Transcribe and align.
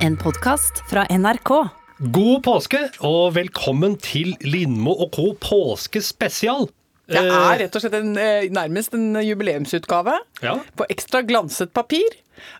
En 0.00 0.16
podkast 0.16 0.82
fra 0.90 1.04
NRK. 1.10 1.50
God 1.98 2.42
påske, 2.46 2.80
og 3.04 3.34
velkommen 3.36 3.96
til 4.00 4.32
Lindmo 4.46 4.94
og 5.04 5.10
co. 5.16 5.32
påskespesial. 5.40 6.68
Det 7.10 7.18
Eh, 7.18 7.26
er 7.26 7.58
rett 7.58 7.74
og 7.74 7.82
slett 7.82 7.94
en, 7.94 8.16
eh, 8.16 8.48
nærmest 8.48 8.94
en 8.94 9.14
jubileumsutgave 9.14 10.14
Ja. 10.42 10.54
på 10.76 10.84
ekstra 10.88 11.22
glanset 11.26 11.72
papir 11.74 12.06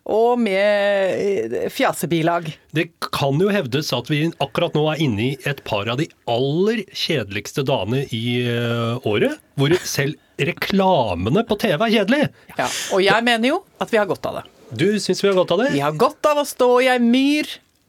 og 0.04 0.38
med 0.40 1.54
eh, 1.54 1.68
fjasebilag. 1.70 2.52
Det 2.74 2.90
kan 3.00 3.38
jo 3.38 3.48
hevdes 3.48 3.92
at 3.96 4.08
vi 4.08 4.30
akkurat 4.40 4.74
nå 4.74 4.92
er 4.92 5.00
inne 5.00 5.20
i 5.20 5.38
et 5.46 5.62
par 5.64 5.88
av 5.88 5.98
de 5.98 6.08
aller 6.26 6.84
kjedeligste 6.92 7.64
dagene 7.64 8.06
i 8.12 8.42
eh, 8.44 8.98
året, 9.06 9.38
hvor 9.56 9.68
selv 9.84 10.16
reklamene 10.38 11.46
på 11.46 11.56
TV 11.58 11.80
er 11.86 12.04
kjedelige. 12.04 12.28
Ja. 12.58 12.66
Og 12.92 13.02
jeg 13.04 13.24
mener 13.24 13.48
jo 13.48 13.62
at 13.80 13.88
vi 13.90 13.96
har 13.98 14.06
godt 14.06 14.26
av 14.26 14.34
det. 14.42 14.50
Du 14.70 14.86
syns 15.00 15.24
vi 15.24 15.28
har 15.28 15.34
godt 15.34 15.50
av 15.50 15.64
det? 15.64 15.70
Vi 15.74 15.82
har 15.82 15.96
godt 15.98 16.26
av 16.30 16.42
å 16.42 16.46
stå 16.46 16.68
i 16.84 16.88
ei 16.92 17.00
myr 17.02 17.48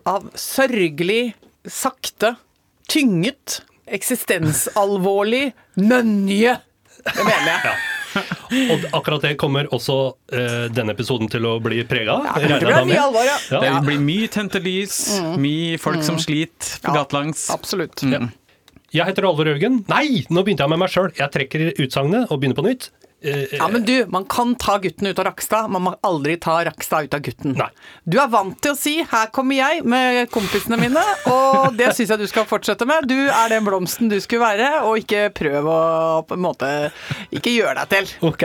av 0.09 0.31
sørgelig, 0.33 1.35
sakte, 1.69 2.35
tynget, 2.89 3.61
eksistensalvorlig 3.85 5.51
mønje. 5.77 6.57
Det 7.05 7.25
mener 7.25 7.51
jeg. 7.53 7.81
Og 8.73 8.87
akkurat 8.97 9.23
det 9.23 9.35
kommer 9.39 9.69
også 9.71 9.97
uh, 10.11 10.65
denne 10.73 10.95
episoden 10.95 11.29
til 11.31 11.45
å 11.47 11.53
bli 11.63 11.83
prega 11.87 12.17
av. 12.17 12.41
Ja, 12.43 12.57
det 12.59 12.83
blir 12.89 12.99
alvor, 12.99 13.23
ja. 13.23 13.37
Ja. 13.53 13.61
Det 13.63 13.85
blir 13.87 14.01
mye 14.03 14.27
tente 14.33 14.59
lys, 14.63 14.97
mye 15.39 15.77
folk 15.81 16.03
som 16.03 16.19
sliter 16.19 16.81
på 16.81 16.91
Ja, 16.91 17.03
gatelangs. 17.03 17.45
Absolutt. 17.53 18.03
Jeg 18.91 19.07
heter 19.07 19.23
Alvor 19.29 19.47
Haugen. 19.47 19.85
Nei, 19.87 20.25
nå 20.27 20.41
begynte 20.43 20.65
jeg 20.65 20.73
med 20.73 20.81
meg 20.81 20.91
sjøl. 20.91 21.13
Jeg 21.15 21.31
trekker 21.31 21.69
utsagnet 21.79 22.27
og 22.27 22.41
begynner 22.41 22.57
på 22.57 22.65
nytt. 22.67 22.89
Eh, 23.23 23.57
Ja, 23.57 23.67
men 23.67 23.83
du, 23.85 24.05
man 24.09 24.25
kan 24.25 24.55
ta 24.55 24.77
gutten 24.81 25.07
ut 25.07 25.19
av 25.19 25.25
Rakstad, 25.27 25.69
man 25.69 25.83
må 25.85 25.91
aldri 26.03 26.37
ta 26.41 26.55
Rakstad 26.65 27.03
ut 27.05 27.13
av 27.13 27.21
gutten. 27.21 27.53
Nei. 27.57 27.67
Du 28.09 28.17
er 28.21 28.27
vant 28.33 28.57
til 28.61 28.71
å 28.73 28.77
si 28.77 28.95
'her 29.03 29.27
kommer 29.31 29.55
jeg' 29.55 29.83
med 29.85 30.29
kompisene 30.31 30.79
mine, 30.79 31.03
og 31.29 31.75
det 31.77 31.91
syns 31.95 32.09
jeg 32.09 32.17
du 32.19 32.27
skal 32.27 32.45
fortsette 32.49 32.85
med. 32.87 33.07
Du 33.07 33.15
er 33.29 33.49
den 33.49 33.63
blomsten 33.65 34.09
du 34.09 34.19
skulle 34.19 34.41
være, 34.41 34.81
og 34.83 34.97
ikke 34.97 35.29
prøv 35.33 35.65
å 35.69 36.25
på 36.27 36.33
en 36.33 36.41
måte 36.41 36.91
Ikke 37.31 37.53
gjøre 37.53 37.85
deg 37.85 37.89
til. 37.89 38.07
Ok. 38.27 38.43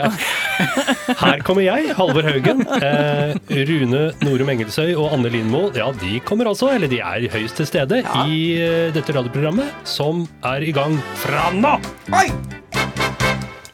Her 1.20 1.40
kommer 1.42 1.62
jeg, 1.62 1.94
Halvor 1.96 2.22
Haugen. 2.22 2.60
Eh, 2.66 3.34
Rune 3.66 4.12
Norum 4.22 4.48
Engelsøy 4.52 4.94
og 4.96 5.12
Anne 5.12 5.30
Lindmo 5.32 5.70
ja, 5.74 5.90
de 5.92 6.20
kommer 6.20 6.46
altså, 6.46 6.68
eller 6.74 6.88
de 6.88 7.00
er 7.00 7.28
høyst 7.32 7.56
til 7.56 7.66
stede 7.66 8.02
i 8.26 8.36
eh, 8.60 8.92
dette 8.92 9.12
radioprogrammet, 9.16 9.72
som 9.84 10.26
er 10.44 10.62
i 10.62 10.72
gang 10.72 10.98
fra 11.16 11.50
nå. 11.56 11.78
Oi! 12.12 12.28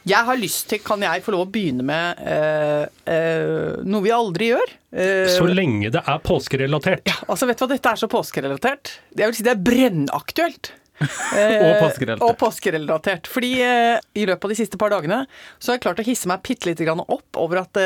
Jeg 0.03 0.27
har 0.27 0.39
lyst 0.39 0.67
til, 0.71 0.81
kan 0.83 1.01
jeg 1.03 1.23
få 1.23 1.31
lov 1.31 1.45
å 1.45 1.49
begynne 1.51 1.83
med 1.87 2.21
uh, 2.27 2.85
uh, 3.07 3.81
noe 3.87 4.03
vi 4.03 4.11
aldri 4.11 4.49
gjør? 4.51 4.71
Uh, 4.91 5.27
Så 5.31 5.47
lenge 5.47 5.91
det 5.93 6.01
er 6.03 6.23
påskerelatert. 6.23 7.07
Ja, 7.07 7.19
Altså, 7.31 7.47
vet 7.47 7.59
du 7.59 7.63
hva, 7.63 7.69
dette 7.71 7.93
er 7.93 8.01
så 8.01 8.09
påskerelatert. 8.11 8.97
Jeg 9.15 9.29
vil 9.29 9.37
si 9.37 9.45
det 9.47 9.53
er 9.55 9.61
brennaktuelt. 9.63 10.73
Og 11.03 11.79
påskerelatert. 11.81 12.25
Og 12.27 12.35
påskerelatert. 12.39 13.29
Fordi 13.31 13.53
i 13.63 14.25
løpet 14.27 14.45
av 14.45 14.51
de 14.53 14.59
siste 14.59 14.79
par 14.79 14.91
dagene 14.93 15.23
så 15.57 15.71
har 15.71 15.79
jeg 15.79 15.85
klart 15.87 16.03
å 16.03 16.05
hisse 16.07 16.29
meg 16.29 16.43
bitte 16.45 16.69
lite 16.69 16.85
grann 16.87 17.01
opp 17.03 17.39
over 17.39 17.63
at 17.63 17.79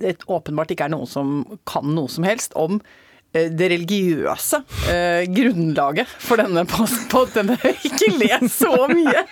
det 0.00 0.16
åpenbart 0.24 0.72
ikke 0.72 0.86
er 0.88 0.94
noen 0.94 1.10
som 1.10 1.42
kan 1.68 1.86
noe 1.94 2.10
som 2.10 2.26
helst 2.26 2.56
om 2.58 2.80
det 3.52 3.68
religiøse 3.72 4.62
eh, 4.90 5.24
grunnlaget 5.32 6.10
for 6.22 6.40
denne 6.40 6.64
post 6.68 7.06
på 7.12 7.24
denne 7.34 7.56
Ikke 7.88 8.10
les 8.16 8.54
så 8.56 8.86
mye! 8.90 9.24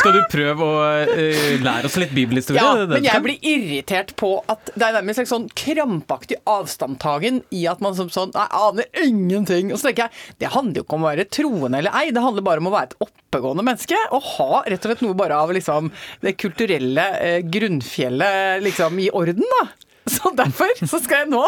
Skal 0.00 0.16
du 0.16 0.20
prøve 0.30 0.66
å 0.66 0.80
eh, 1.04 1.56
lære 1.62 1.88
oss 1.88 1.98
litt 2.00 2.14
bibelhistorie? 2.16 2.62
Ja, 2.62 2.86
men 2.90 3.06
jeg 3.06 3.24
blir 3.24 3.46
irritert 3.46 4.14
på 4.20 4.36
at 4.50 4.72
det 4.74 4.86
er 4.86 4.98
nærmest 4.98 5.24
en 5.24 5.30
sånn 5.30 5.48
krampaktig 5.56 6.40
avstandtagen 6.48 7.42
i 7.54 7.66
at 7.70 7.82
man 7.84 7.96
som 7.98 8.10
sånn 8.12 8.30
Nei, 8.30 8.46
aner 8.54 8.86
ingenting. 9.02 9.72
Og 9.74 9.80
så 9.80 9.88
tenker 9.88 10.06
jeg, 10.06 10.36
det 10.42 10.52
handler 10.54 10.80
jo 10.80 10.86
ikke 10.86 10.98
om 10.98 11.04
å 11.04 11.10
være 11.10 11.26
troende 11.34 11.80
eller 11.80 11.96
ei, 11.98 12.12
det 12.14 12.22
handler 12.22 12.46
bare 12.46 12.62
om 12.62 12.70
å 12.70 12.74
være 12.74 12.92
et 12.92 12.98
oppegående 13.08 13.64
menneske. 13.66 13.98
Og 14.14 14.28
ha 14.36 14.62
rett 14.66 14.84
og 14.84 14.92
slett 14.92 15.04
noe 15.04 15.18
bare 15.18 15.38
av 15.40 15.52
liksom 15.56 15.90
det 16.22 16.36
kulturelle 16.38 17.06
eh, 17.18 17.38
grunnfjellet 17.42 18.62
liksom 18.64 19.00
i 19.02 19.10
orden, 19.16 19.46
da. 19.58 19.89
Så 20.10 20.32
derfor 20.34 20.72
så 20.82 20.98
skal 21.02 21.24
jeg 21.24 21.30
nå 21.30 21.42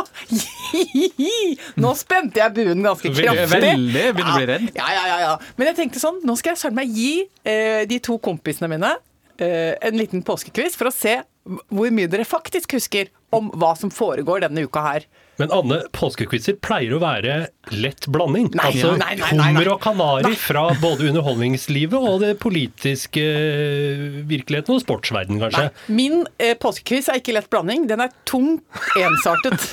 Nå 1.83 1.93
spente 1.99 2.41
jeg 2.43 2.55
buen 2.57 2.85
ganske 2.85 3.11
kraftig. 3.13 3.49
veldig. 3.53 4.05
Begynner 4.17 4.33
å 4.33 4.37
bli 4.39 4.49
redd. 4.53 4.69
Ja, 4.77 4.89
ja, 4.95 5.03
ja, 5.11 5.17
ja. 5.25 5.33
Men 5.59 5.73
jeg 5.73 5.79
tenkte 5.81 6.03
sånn, 6.03 6.21
nå 6.27 6.37
skal 6.39 6.55
jeg 6.55 6.63
søren 6.63 6.79
meg 6.79 6.93
gi 6.95 7.13
eh, 7.49 7.83
de 7.91 7.99
to 8.05 8.19
kompisene 8.23 8.71
mine 8.73 8.95
eh, 9.43 9.73
en 9.83 9.99
liten 9.99 10.23
påskekviss 10.27 10.79
for 10.79 10.91
å 10.91 10.95
se 10.95 11.19
hvor 11.73 11.91
mye 11.95 12.11
dere 12.11 12.27
faktisk 12.29 12.77
husker 12.79 13.11
om 13.33 13.51
hva 13.59 13.73
som 13.79 13.93
foregår 13.93 14.45
denne 14.45 14.67
uka 14.69 14.83
her. 14.85 15.07
Men 15.41 15.53
Anne, 15.57 15.79
påskequizer 15.97 16.59
pleier 16.63 16.93
å 16.95 17.01
være 17.03 17.37
lett 17.73 18.07
blanding. 18.13 18.51
Nei, 18.53 18.67
altså 18.69 18.93
nei, 19.01 19.15
nei, 19.19 19.31
hummer 19.33 19.71
og 19.73 19.81
kanari 19.83 20.35
fra 20.39 20.67
både 20.83 21.09
underholdningslivet 21.09 21.97
og 21.97 22.21
det 22.23 22.35
politiske 22.43 23.25
eh, 23.25 24.21
virkeligheten 24.29 24.77
og 24.77 24.85
sportsverden, 24.85 25.41
kanskje. 25.43 25.71
Min 25.89 26.27
eh, 26.37 26.53
påskekviss 26.61 27.09
er 27.11 27.23
ikke 27.23 27.35
lett 27.39 27.51
blanding, 27.53 27.89
den 27.91 28.05
er 28.05 28.13
tung, 28.29 28.59
ensartet. 29.01 29.67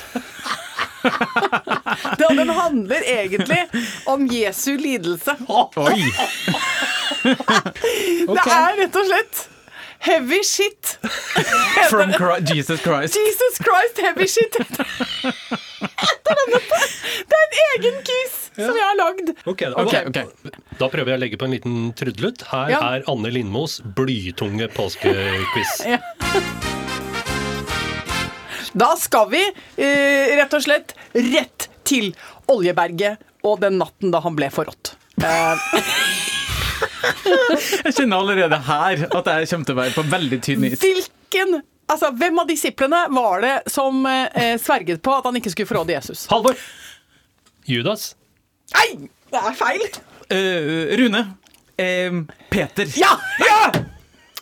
Den 2.20 2.36
den 2.36 2.50
handler 2.52 3.00
egentlig 3.08 3.62
om 4.04 4.26
Jesu 4.28 4.76
lidelse. 4.76 5.32
Oi! 5.48 6.02
Det 7.24 8.44
er 8.44 8.76
rett 8.82 8.98
og 9.00 9.08
slett 9.08 9.40
heavy 10.00 10.42
shit. 10.44 10.98
From 11.90 12.12
Christ, 12.16 12.54
Jesus 12.54 12.80
Christ. 12.82 13.14
Jesus 13.16 13.58
Christ, 13.60 14.00
heavy 14.00 14.26
shit. 14.26 14.56
Det 15.80 17.36
er 17.36 17.44
en 17.44 17.54
egen 17.74 17.96
quiz 18.04 18.34
som 18.56 18.76
jeg 18.76 18.84
har 18.84 18.96
lagd. 18.98 19.30
Okay, 19.48 19.70
da, 19.72 19.84
okay. 19.84 20.04
da- 20.12 20.52
da 20.80 20.88
prøver 20.92 21.12
jeg 21.12 21.18
å 21.18 21.22
legge 21.22 21.38
på 21.40 21.46
en 21.48 21.54
liten 21.54 21.76
trudelutt. 21.96 22.44
Her 22.50 22.70
Ja. 22.72 22.80
er 22.96 23.04
Anne 23.10 23.30
Lindmos 23.32 23.78
blytunge 23.96 24.68
påskequiz. 24.76 25.72
Da 28.72 28.92
skal 29.00 29.26
vi 29.32 29.40
eh, 29.42 30.36
rett 30.38 30.52
og 30.54 30.62
slett 30.62 30.94
rett 31.16 31.68
til 31.88 32.12
Oljeberget 32.52 33.18
og 33.42 33.60
den 33.64 33.78
natten 33.80 34.12
da 34.14 34.20
han 34.22 34.36
ble 34.38 34.50
forrådt. 34.54 34.94
Eh, 35.20 35.56
Jeg 37.86 37.94
kjenner 37.96 38.20
allerede 38.20 38.60
her 38.66 39.04
at 39.08 39.30
jeg 39.32 39.50
kommer 39.50 39.68
til 39.68 39.76
å 39.76 39.80
være 39.80 39.94
på 39.96 40.04
veldig 40.12 40.40
tynn 40.44 40.66
is. 40.70 40.80
hvilken 40.82 41.60
Altså, 41.90 42.12
Hvem 42.14 42.38
av 42.38 42.46
disiplene 42.46 43.00
var 43.10 43.40
det 43.42 43.54
som 43.72 44.04
eh, 44.06 44.54
sverget 44.62 45.02
på 45.02 45.10
at 45.16 45.26
han 45.26 45.40
ikke 45.40 45.50
skulle 45.50 45.70
forråde 45.72 45.96
Jesus? 45.96 46.28
Halvor! 46.30 46.54
Judas. 47.66 48.12
Nei, 48.76 49.10
det 49.34 49.42
er 49.42 49.58
feil! 49.58 49.82
Uh, 50.30 50.94
Rune. 51.00 51.24
Uh, 51.74 52.22
Peter. 52.54 52.86
Ja! 52.94 53.16
ja! 53.42 53.60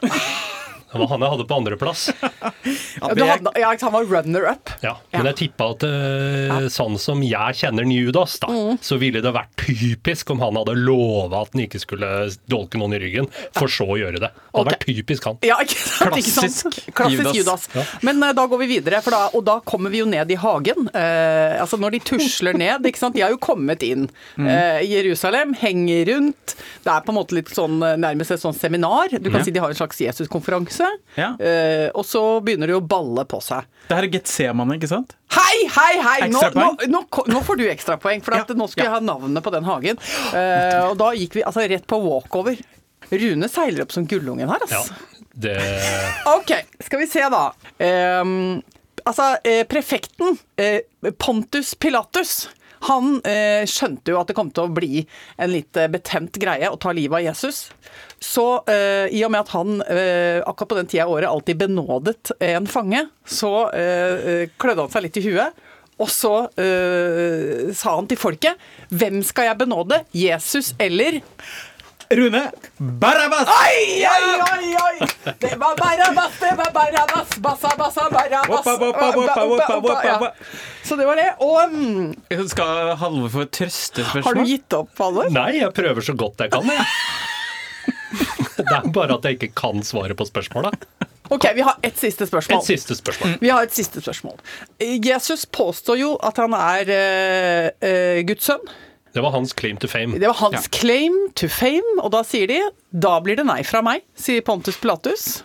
Det 0.93 1.01
var 1.03 1.11
han 1.13 1.25
jeg 1.25 1.35
hadde 1.35 1.47
på 1.49 1.59
andreplass. 1.61 2.09
ja 3.19 3.39
ja 3.61 3.75
han 3.81 3.93
var 3.93 4.05
runner-up. 4.09 4.71
Ja, 4.81 4.97
men 5.13 5.29
jeg 5.31 5.39
tippa 5.43 5.71
at 5.75 5.85
eh, 5.89 6.69
sånn 6.73 6.97
som 7.01 7.23
jeg 7.25 7.59
kjenner 7.61 7.89
Judas, 7.89 8.39
da, 8.43 8.49
Mm. 8.49 8.79
så 8.83 8.97
ville 8.97 9.21
det 9.23 9.31
vært 9.35 9.53
typisk 9.61 10.31
om 10.33 10.41
han 10.41 10.57
hadde 10.57 10.75
lova 10.79 11.43
at 11.45 11.53
han 11.55 11.65
ikke 11.67 11.81
skulle 11.83 12.09
dolke 12.51 12.81
noen 12.81 12.97
i 12.97 13.01
ryggen, 13.03 13.29
for 13.57 13.71
så 13.73 13.87
å 13.87 13.99
gjøre 14.01 14.23
det. 14.23 14.31
Det 14.33 14.57
hadde 14.57 14.63
okay. 14.63 14.73
vært 14.73 14.87
typisk 14.89 15.29
han. 15.29 15.39
Ja, 15.47 15.59
ikke 15.65 15.79
sant? 15.79 16.19
ikke 16.19 16.33
sant? 16.33 16.43
Klassisk 16.49 16.95
Klassisk 16.99 17.39
Judas. 17.39 17.69
Judas. 17.75 17.95
Men 18.07 18.23
uh, 18.23 18.33
da 18.37 18.47
går 18.51 18.63
vi 18.65 18.71
videre, 18.77 19.03
for 19.05 19.15
da, 19.15 19.23
og 19.37 19.45
da 19.47 19.59
kommer 19.69 19.93
vi 19.95 20.03
jo 20.03 20.09
ned 20.09 20.33
i 20.33 20.39
hagen. 20.41 20.89
Uh, 20.95 21.59
altså 21.63 21.79
Når 21.81 21.97
de 21.97 22.03
tusler 22.13 22.59
ned, 22.59 22.89
ikke 22.89 23.03
sant? 23.03 23.17
de 23.17 23.25
har 23.25 23.35
jo 23.35 23.41
kommet 23.43 23.85
inn 23.87 24.09
Uh, 24.39 24.79
i 24.81 24.89
Jerusalem, 24.93 25.53
henger 25.59 26.05
rundt. 26.09 26.55
Det 26.85 26.91
er 26.93 27.03
på 27.05 27.13
en 27.13 27.17
måte 27.19 27.35
litt 27.37 27.51
sånn 27.53 27.81
nærmest 28.01 28.33
et 28.35 28.43
sånn 28.43 28.55
seminar. 28.57 29.11
Du 29.11 29.29
kan 29.29 29.41
mm. 29.41 29.45
si 29.47 29.53
de 29.55 29.61
har 29.63 29.73
en 29.73 29.79
slags 29.79 29.99
Jesus-konferanse. 30.01 30.78
Ja. 31.19 31.31
Eh, 31.41 31.89
og 31.95 32.05
så 32.07 32.23
begynner 32.45 32.71
det 32.71 32.77
å 32.79 32.83
balle 32.85 33.25
på 33.29 33.41
seg. 33.45 33.67
Det 33.89 33.97
her 33.99 34.07
er 34.07 34.13
Getsemane, 34.15 34.77
ikke 34.79 34.91
sant? 34.91 35.15
Hei, 35.35 35.67
hei, 35.75 35.93
hei! 36.05 36.17
Nå, 36.33 36.41
nå, 36.55 36.69
nå, 36.93 37.03
nå 37.35 37.43
får 37.47 37.61
du 37.61 37.67
ekstrapoeng, 37.69 38.23
for 38.25 38.37
at 38.39 38.49
Ja, 38.53 38.57
nå 38.59 38.67
skulle 38.71 38.89
jeg 38.89 38.95
ha 38.97 39.01
navnet 39.05 39.45
på 39.45 39.53
den 39.55 39.67
hagen. 39.69 40.01
Eh, 40.33 40.81
og 40.89 40.97
da 41.01 41.13
gikk 41.17 41.39
vi 41.39 41.45
altså 41.47 41.67
rett 41.69 41.87
på 41.89 42.01
walkover. 42.05 42.59
Rune 43.11 43.49
seiler 43.49 43.87
opp 43.87 43.95
som 43.95 44.07
gullungen 44.09 44.51
her, 44.51 44.65
Ja, 44.69 44.83
altså. 44.83 44.95
det 45.33 45.57
Ok, 46.35 46.53
skal 46.85 47.01
vi 47.05 47.07
se 47.09 47.23
da. 47.33 47.45
Um, 48.21 48.61
altså, 49.05 49.37
eh, 49.45 49.63
prefekten, 49.71 50.37
eh, 50.61 50.81
Pontus 51.17 51.75
Pilatus, 51.75 52.49
han 52.87 53.17
eh, 53.27 53.65
skjønte 53.67 54.13
jo 54.13 54.21
at 54.21 54.29
det 54.31 54.37
kom 54.39 54.51
til 54.55 54.69
å 54.69 54.73
bli 54.75 55.01
en 55.39 55.51
litt 55.51 55.75
eh, 55.81 55.89
betent 55.91 56.37
greie 56.39 56.69
å 56.71 56.77
ta 56.79 56.93
livet 56.95 57.19
av 57.19 57.25
Jesus. 57.27 57.65
Så 58.21 58.45
eh, 58.67 59.07
i 59.15 59.21
og 59.27 59.31
med 59.31 59.45
at 59.45 59.53
han 59.55 59.81
eh, 59.87 60.41
akkurat 60.43 60.73
på 60.73 60.79
den 60.81 60.91
tida 60.91 61.05
av 61.07 61.13
året 61.15 61.31
alltid 61.31 61.61
benådet 61.61 62.33
en 62.43 62.67
fange, 62.67 63.05
så 63.27 63.53
eh, 63.71 64.29
eh, 64.33 64.45
klødde 64.59 64.87
han 64.87 64.95
seg 64.95 65.07
litt 65.07 65.21
i 65.21 65.27
huet. 65.29 65.65
Og 65.99 66.11
så 66.11 66.35
eh, 66.63 67.71
sa 67.75 67.97
han 67.97 68.07
til 68.07 68.19
folket 68.21 68.55
Hvem 68.95 69.17
skal 69.27 69.49
jeg 69.49 69.59
benåde? 69.65 69.97
Jesus 70.15 70.71
eller 70.79 71.19
Rune 72.15 72.45
Barabbas! 72.79 73.51
Oi, 73.53 74.05
oi, 74.09 74.29
oi, 74.41 74.69
oi! 74.81 75.09
Det 75.43 75.51
var 75.61 75.75
Barabbas, 75.77 76.39
det 76.41 76.55
var 76.57 76.71
Barabbas, 76.73 77.35
bassa, 77.45 77.73
bassa, 77.77 78.07
Barabbas. 78.15 78.63
Oppa, 78.63 78.77
oppa, 78.89 79.09
oppa, 79.13 79.45
oppa, 79.45 79.77
oppa, 79.77 79.99
Ja. 80.07 80.31
Så 80.89 80.97
det 80.97 81.05
var 81.05 81.21
det. 81.21 81.27
Og 81.45 81.75
um, 81.75 82.47
Skal 82.49 82.95
Halvor 82.97 83.29
få 83.35 83.45
trøstespørsmål? 83.59 84.25
har 84.25 84.39
du 84.41 84.49
gitt 84.55 84.79
opp, 84.79 84.95
Halvor? 84.97 85.29
Nei, 85.35 85.59
jeg 85.59 85.75
prøver 85.77 86.07
så 86.07 86.17
godt 86.17 86.47
jeg 86.47 86.55
kan, 86.55 86.71
jeg. 86.73 86.87
Det 88.59 88.75
er 88.75 88.89
bare 88.95 89.19
at 89.19 89.27
jeg 89.29 89.39
ikke 89.39 89.55
kan 89.59 89.85
svare 89.87 90.17
på 90.19 90.27
spørsmålet. 90.29 90.87
Ok, 91.29 91.45
vi 91.55 91.65
har 91.65 91.77
et 91.85 91.99
siste 92.01 92.27
spørsmål. 92.27 92.63
Et 92.63 92.71
siste 92.73 92.97
spørsmål. 92.97 93.35
Vi 93.43 93.51
har 93.53 93.67
et 93.67 93.75
siste 93.75 94.01
spørsmål. 94.01 94.39
Jesus 94.81 95.45
påstår 95.53 95.99
jo 96.01 96.13
at 96.25 96.41
han 96.41 96.55
er 96.57 96.93
eh, 96.95 97.67
eh, 97.85 98.21
Guds 98.29 98.49
sønn. 98.49 98.65
Det 99.13 99.23
var 99.25 99.35
hans 99.35 99.53
claim 99.57 99.77
to 99.81 99.89
fame. 99.89 100.19
Det 100.21 100.29
var 100.29 100.39
hans 100.41 100.69
claim 100.73 101.17
to 101.37 101.49
fame, 101.53 101.99
og 102.03 102.13
da 102.15 102.23
sier 102.27 102.49
de 102.49 102.63
da 102.89 103.19
blir 103.25 103.39
det 103.41 103.45
nei 103.49 103.61
fra 103.67 103.83
meg, 103.85 104.05
sier 104.17 104.45
Pontus 104.47 104.79
Pilatus. 104.81 105.43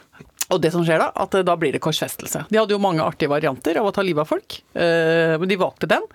Og 0.54 0.60
det 0.62 0.74
som 0.74 0.84
skjer 0.86 1.02
da, 1.02 1.10
at 1.20 1.36
eh, 1.36 1.46
da 1.48 1.58
blir 1.60 1.76
det 1.76 1.84
korsfestelse. 1.84 2.46
De 2.52 2.60
hadde 2.62 2.76
jo 2.76 2.82
mange 2.84 3.04
artige 3.04 3.32
varianter 3.32 3.80
av 3.82 3.90
å 3.90 3.94
ta 3.96 4.06
livet 4.06 4.24
av 4.24 4.32
folk, 4.32 4.60
eh, 4.78 5.36
men 5.42 5.52
de 5.52 5.60
valgte 5.60 5.90
den. 5.92 6.08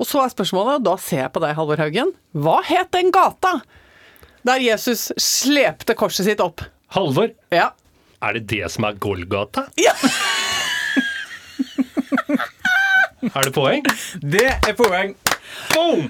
Og 0.00 0.08
så 0.08 0.22
er 0.22 0.32
spørsmålet, 0.32 0.80
og 0.80 0.86
da 0.86 0.96
ser 1.02 1.24
jeg 1.26 1.34
på 1.34 1.42
deg, 1.42 1.56
Halvor 1.58 1.82
Haugen, 1.82 2.14
hva 2.38 2.60
het 2.64 2.92
den 2.94 3.10
gata 3.14 3.58
der 4.46 4.60
Jesus 4.64 5.08
slepte 5.20 5.94
korset 5.98 6.26
sitt 6.30 6.40
opp? 6.40 6.60
Halvor, 6.94 7.30
Ja. 7.52 7.70
er 8.22 8.32
det 8.38 8.46
det 8.50 8.70
som 8.70 8.84
er 8.84 8.92
Golgata? 9.00 9.66
Ja. 9.76 9.92
Er 13.20 13.44
det 13.44 13.52
poeng? 13.52 13.82
Det 14.22 14.46
er 14.48 14.74
poeng. 14.78 15.10
Boom! 15.74 16.06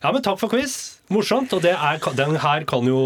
Ja, 0.00 0.10
men 0.12 0.22
takk 0.24 0.38
for 0.40 0.48
quiz. 0.52 0.74
Morsomt. 1.12 1.50
Og 1.56 1.62
det 1.64 1.72
er, 1.74 1.98
den 2.16 2.36
her 2.40 2.62
kan 2.68 2.84
jo 2.88 3.00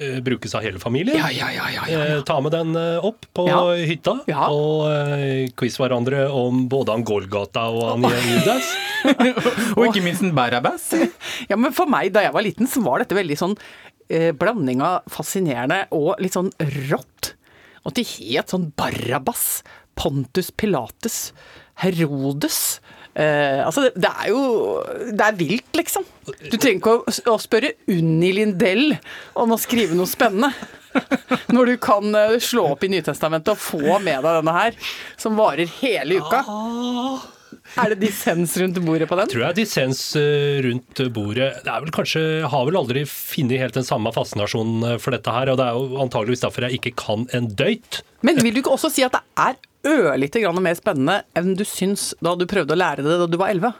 eh, 0.00 0.18
brukes 0.24 0.52
av 0.56 0.62
hele 0.64 0.80
familien. 0.80 1.16
Ja, 1.18 1.28
ja, 1.32 1.48
ja, 1.52 1.66
ja, 1.72 1.82
ja. 1.90 2.02
Eh, 2.18 2.20
ta 2.28 2.36
med 2.44 2.52
den 2.54 2.76
eh, 2.78 3.04
opp 3.04 3.26
på 3.36 3.46
Ja. 3.48 3.58
hytta 3.88 4.14
Ja. 4.30 4.46
og 4.52 4.86
eh, 4.92 5.48
quiz 5.58 5.76
hverandre 5.80 6.26
om 6.32 6.66
både 6.72 6.94
han 6.94 7.04
Golgata 7.08 7.66
og 7.72 7.90
han 7.94 8.06
Judas. 8.30 8.70
Og 9.76 9.88
ikke 9.88 10.04
minst 10.04 10.22
en 10.24 10.32
Barabbas. 10.36 10.90
Ja, 11.50 11.56
men 11.58 11.72
for 11.76 11.88
meg 11.90 12.12
da 12.14 12.22
jeg 12.28 12.32
var 12.36 12.44
liten, 12.46 12.68
så 12.70 12.84
var 12.84 13.02
dette 13.02 13.16
veldig 13.18 13.40
sånn 13.40 13.56
blanding 14.38 14.82
av 14.84 15.06
fascinerende 15.10 15.84
og 15.94 16.20
litt 16.22 16.36
sånn 16.36 16.50
rått. 16.90 17.34
At 17.86 17.96
de 17.98 18.04
het 18.06 18.52
sånn 18.52 18.70
Barabas, 18.78 19.62
Pontus 19.98 20.50
Pilates, 20.54 21.32
Herodes. 21.82 22.80
Eh, 23.14 23.60
altså, 23.60 23.84
det, 23.84 24.00
det 24.00 24.08
er 24.08 24.28
jo 24.30 24.42
Det 25.12 25.24
er 25.26 25.34
vilt, 25.36 25.68
liksom. 25.76 26.06
Du 26.24 26.54
trenger 26.56 26.78
ikke 26.78 26.94
å, 26.94 27.16
å 27.34 27.40
spørre 27.42 27.74
Unni 27.92 28.30
Lindell 28.38 28.94
om 29.36 29.52
å 29.52 29.60
skrive 29.60 29.96
noe 29.98 30.08
spennende. 30.08 30.52
Når 31.52 31.72
du 31.72 31.76
kan 31.82 32.08
eh, 32.16 32.38
slå 32.40 32.70
opp 32.72 32.84
i 32.86 32.90
Nytestamentet 32.92 33.52
og 33.54 33.60
få 33.60 33.98
med 34.04 34.22
deg 34.24 34.40
denne 34.40 34.56
her, 34.56 34.80
som 35.20 35.36
varer 35.36 35.70
hele 35.80 36.22
uka. 36.22 36.42
Er 37.80 37.92
det 37.92 38.00
dissens 38.02 38.54
rundt 38.60 38.78
bordet 38.84 39.08
på 39.10 39.18
den? 39.18 39.28
Jeg 39.28 39.34
Tror 39.34 39.44
jeg 39.46 39.58
dissens 39.60 40.00
eh, 40.18 40.60
rundt 40.66 41.02
bordet 41.14 41.50
Det 41.64 41.72
er 41.72 41.84
vel 41.84 41.94
kanskje 41.94 42.22
Har 42.52 42.68
vel 42.68 42.78
aldri 42.80 43.04
funnet 43.08 43.62
helt 43.62 43.76
den 43.78 43.86
samme 43.86 44.12
fascinasjonen 44.14 44.86
eh, 44.92 44.98
for 45.02 45.14
dette 45.14 45.34
her, 45.34 45.52
og 45.52 45.60
det 45.60 45.66
er 45.68 45.78
jo 45.78 46.00
antageligvis 46.04 46.44
derfor 46.44 46.66
jeg 46.68 46.80
ikke 46.80 46.94
kan 46.98 47.26
en 47.36 47.48
døyt. 47.58 48.02
Men 48.26 48.40
vil 48.42 48.54
du 48.54 48.62
ikke 48.62 48.74
også 48.74 48.90
si 48.92 49.04
at 49.06 49.14
det 49.16 49.22
er 49.40 49.58
ørlite 49.88 50.42
grann 50.42 50.60
mer 50.62 50.76
spennende 50.78 51.22
enn 51.38 51.56
du 51.58 51.64
syns 51.66 52.12
da 52.22 52.36
du 52.38 52.46
prøvde 52.50 52.74
å 52.74 52.78
lære 52.78 53.04
det 53.04 53.18
da 53.24 53.28
du 53.30 53.38
var 53.40 53.54
11? 53.54 53.72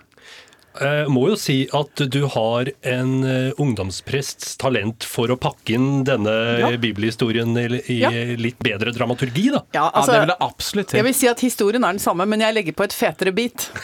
Eh, 0.80 1.04
må 1.12 1.26
jo 1.28 1.34
si 1.36 1.66
at 1.76 2.00
du 2.08 2.22
har 2.32 2.70
en 2.88 3.10
eh, 3.28 3.50
ungdomsprests 3.60 4.54
talent 4.56 5.04
for 5.04 5.28
å 5.28 5.36
pakke 5.36 5.74
inn 5.76 6.00
denne 6.08 6.32
Ja. 6.62 6.70
bibelhistorien 6.80 7.52
i, 7.58 7.98
Ja. 8.00 8.08
litt 8.40 8.56
bedre 8.58 8.90
dramaturgi, 8.92 9.50
da. 9.52 9.60
Ja, 9.74 9.82
Ja, 9.82 9.90
altså, 9.90 10.12
det 10.12 10.20
vil 10.20 10.28
jeg 10.32 10.40
absolutt 10.40 10.90
jeg 10.92 11.04
vil 11.04 11.14
si 11.14 11.28
at 11.28 11.40
historien 11.40 11.84
er 11.84 11.92
den 11.92 11.98
samme, 12.00 12.24
men 12.26 12.40
jeg 12.40 12.54
legger 12.54 12.72
på 12.72 12.84
et 12.84 12.92
fetere 12.92 13.32
bit. 13.34 13.68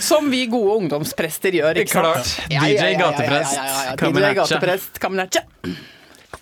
Som 0.00 0.30
vi 0.30 0.46
gode 0.50 0.76
ungdomsprester 0.78 1.52
gjør, 1.58 1.74
ikke 1.82 1.96
sant? 1.96 2.04
Klart. 2.04 2.28
DJ 2.48 2.94
Gateprest. 3.00 3.58
DJ. 4.00 4.32
Gateprest, 4.40 4.92
Kamenacha. 5.02 5.42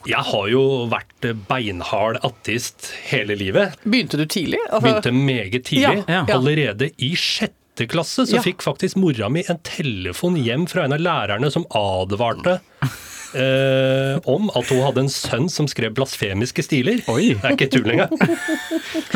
Jeg 0.09 0.25
har 0.29 0.47
jo 0.53 0.63
vært 0.91 1.27
beinhard 1.49 2.19
ateist 2.27 2.91
hele 3.11 3.37
livet. 3.39 3.77
Begynte 3.85 4.19
du 4.21 4.25
tidlig? 4.27 4.59
Altså, 4.71 4.85
Begynte 4.89 5.13
meget 5.15 5.65
tidlig. 5.69 6.05
Ja, 6.09 6.23
ja. 6.27 6.37
Allerede 6.37 6.91
i 6.99 7.13
sjette 7.19 7.87
klasse 7.89 8.27
så 8.29 8.37
Ja. 8.37 8.43
fikk 8.45 8.63
faktisk 8.63 8.97
mora 9.01 9.29
mi 9.33 9.45
en 9.49 9.59
telefon 9.65 10.37
hjem 10.37 10.67
fra 10.69 10.85
en 10.85 10.93
av 10.93 11.01
lærerne 11.01 11.51
som 11.51 11.65
advarte 11.71 12.59
eh, 13.35 14.19
om 14.29 14.51
at 14.55 14.69
hun 14.73 14.83
hadde 14.85 15.05
en 15.05 15.11
sønn 15.13 15.49
som 15.53 15.67
skrev 15.71 15.95
blasfemiske 15.97 16.63
stiler. 16.67 17.01
Oi. 17.13 17.33
Det 17.35 17.45
er 17.45 17.57
ikke 17.57 17.71
tull 17.73 17.91
engang. 17.95 18.13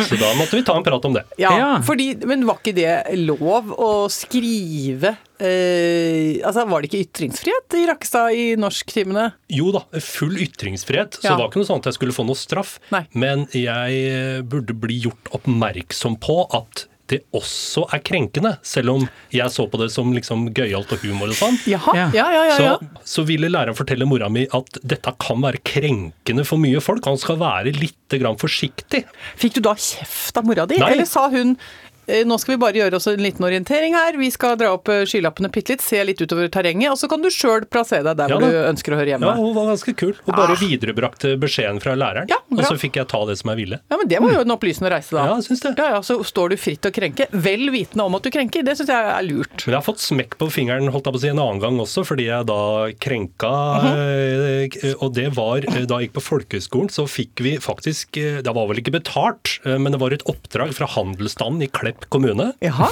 Så 0.07 0.17
da 0.21 0.33
måtte 0.39 0.57
vi 0.59 0.65
ta 0.67 0.77
en 0.79 0.85
prat 0.87 1.05
om 1.09 1.15
det. 1.17 1.25
ja, 1.41 1.53
Ja. 1.59 1.69
fordi, 1.85 2.11
men 2.27 2.45
var 2.49 2.59
ikke 2.61 2.75
det 2.77 3.19
lov 3.27 3.71
å 3.77 3.91
skrive 4.13 5.15
eh, 5.41 6.41
Altså, 6.47 6.65
Var 6.69 6.83
det 6.83 6.91
ikke 6.91 7.05
ytringsfrihet 7.07 7.77
i 7.79 7.85
Rakkestad 7.91 8.33
i 8.37 8.47
norsktimene? 8.61 9.29
Jo 9.53 9.71
da, 9.77 9.85
full 10.01 10.37
ytringsfrihet, 10.43 11.21
så 11.21 11.25
Ja. 11.29 11.37
det 11.37 11.43
var 11.45 11.49
ikke 11.51 11.63
noe 11.63 11.71
sånn 11.71 11.83
at 11.85 11.91
jeg 11.91 11.99
skulle 12.01 12.17
få 12.17 12.27
noe 12.27 12.39
straff. 12.39 12.79
Nei. 12.93 13.05
Men 13.15 13.47
jeg 13.53 14.45
burde 14.49 14.75
bli 14.79 15.01
gjort 15.07 15.33
oppmerksom 15.37 16.19
på 16.21 16.43
at 16.57 16.87
det 17.13 17.21
også 17.37 17.85
er 17.95 18.01
krenkende, 18.07 18.57
selv 18.67 18.91
om 18.97 19.05
jeg 19.35 19.53
så 19.55 19.67
på 19.71 19.79
det 19.81 19.89
som 19.95 20.11
liksom 20.17 20.49
gøyalt 20.57 20.91
og 20.97 21.05
humor 21.07 21.31
og 21.31 21.39
sånn. 21.39 21.59
Jaha, 21.71 21.95
Ja. 21.97 22.07
ja, 22.15 22.27
ja, 22.35 22.45
ja. 22.51 22.57
Så, 22.57 22.67
ja. 22.67 23.03
så 23.07 23.25
ville 23.29 23.51
læreren 23.53 23.79
fortelle 23.79 24.09
mora 24.09 24.29
mi 24.33 24.47
at 24.57 24.81
dette 24.83 25.13
kan 25.23 25.43
være 25.45 25.63
krenkende 25.67 26.45
for 26.49 26.59
mye 26.63 26.83
folk. 26.83 27.05
Han 27.07 27.19
skal 27.23 27.39
være 27.43 27.75
litt 27.77 28.17
grann 28.19 28.39
forsiktig. 28.41 29.05
Fikk 29.39 29.59
du 29.59 29.65
da 29.69 29.75
kjeft 29.79 30.37
av 30.41 30.47
mora 30.49 30.67
di, 30.67 30.79
Nei. 30.83 30.93
eller 30.97 31.09
sa 31.11 31.29
hun 31.33 31.57
nå 32.07 32.39
skal 32.39 32.55
vi 32.55 32.59
bare 32.63 32.79
gjøre 32.81 32.99
oss 32.99 33.09
en 33.11 33.23
liten 33.23 33.45
orientering 33.47 33.95
her, 33.97 34.17
vi 34.21 34.29
skal 34.31 34.57
dra 34.61 34.73
opp 34.77 34.89
eh, 34.93 35.05
skylappene 35.09 35.51
bitte 35.53 35.75
litt, 35.75 35.83
se 35.85 36.03
litt 36.07 36.21
utover 36.23 36.49
terrenget, 36.53 36.93
og 36.93 36.99
så 37.01 37.09
kan 37.11 37.23
du 37.25 37.31
sjøl 37.33 37.67
plassere 37.71 38.05
deg 38.07 38.21
der 38.21 38.33
Ja 38.33 38.39
hvor 38.39 38.53
du 38.53 38.59
ønsker 38.71 38.95
å 38.95 39.01
høre 39.01 39.13
hjemme. 39.15 39.31
Ja, 39.33 39.35
Hun 39.41 39.55
var 39.57 39.71
ganske 39.73 39.95
kul. 39.99 40.15
Hun 40.27 40.37
bare 40.37 40.57
viderebrakte 40.61 41.35
beskjeden 41.41 41.81
fra 41.83 41.97
læreren, 41.99 42.31
Ja, 42.31 42.39
og 42.53 42.63
så 42.67 42.77
fikk 42.81 43.01
jeg 43.01 43.11
ta 43.11 43.23
det 43.29 43.39
som 43.41 43.51
jeg 43.53 43.63
ville. 43.65 43.81
Ja, 43.91 43.99
men 43.99 44.11
det 44.11 44.21
var 44.23 44.35
jo 44.37 44.45
en 44.47 44.55
opplysende 44.55 44.93
reise, 44.93 45.17
da. 45.17 45.27
Ja, 45.27 45.39
jeg 45.41 45.49
synes 45.49 45.65
det. 45.67 45.75
Ja, 45.81 45.89
ja, 45.97 46.03
Så 46.07 46.19
står 46.27 46.55
du 46.55 46.57
fritt 46.61 46.83
til 46.85 46.93
å 46.93 46.97
krenke, 46.97 47.29
vel 47.33 47.67
vitende 47.75 48.07
om 48.07 48.19
at 48.19 48.27
du 48.27 48.31
krenker. 48.35 48.65
Det 48.67 48.77
syns 48.79 48.93
jeg 48.93 49.11
er 49.17 49.27
lurt. 49.27 49.67
Men 49.67 49.77
jeg 49.77 49.81
har 49.81 49.87
fått 49.89 50.05
smekk 50.05 50.39
på 50.41 50.51
fingeren 50.53 50.93
holdt 50.95 51.11
jeg 51.11 51.17
på 51.17 51.21
å 51.21 51.25
si, 51.25 51.33
en 51.33 51.43
annen 51.43 51.63
gang 51.63 51.81
også, 51.83 52.07
fordi 52.07 52.29
jeg 52.29 52.47
da 52.49 52.61
krenka 53.03 53.53
eh, 53.91 54.95
Og 55.01 55.11
det 55.17 55.29
var 55.37 55.65
eh, 55.67 55.83
da 55.89 55.99
jeg 56.01 56.09
gikk 56.09 56.17
på 56.21 56.25
folkehøgskolen, 56.29 56.93
så 56.93 57.07
fikk 57.11 57.43
vi 57.45 57.57
faktisk 57.63 58.19
eh, 58.21 58.39
Det 58.47 58.55
var 58.57 58.69
vel 58.71 58.81
ikke 58.83 58.95
betalt, 58.99 59.59
eh, 59.67 59.79
men 59.81 59.95
det 59.95 60.01
var 60.03 60.15
et 60.15 60.25
oppdrag 60.31 60.75
fra 60.77 60.89
handelsstanden 60.97 61.67
i 61.67 61.71
Klepp 61.73 61.96
kommune. 62.11 62.53
Jaha. 62.61 62.91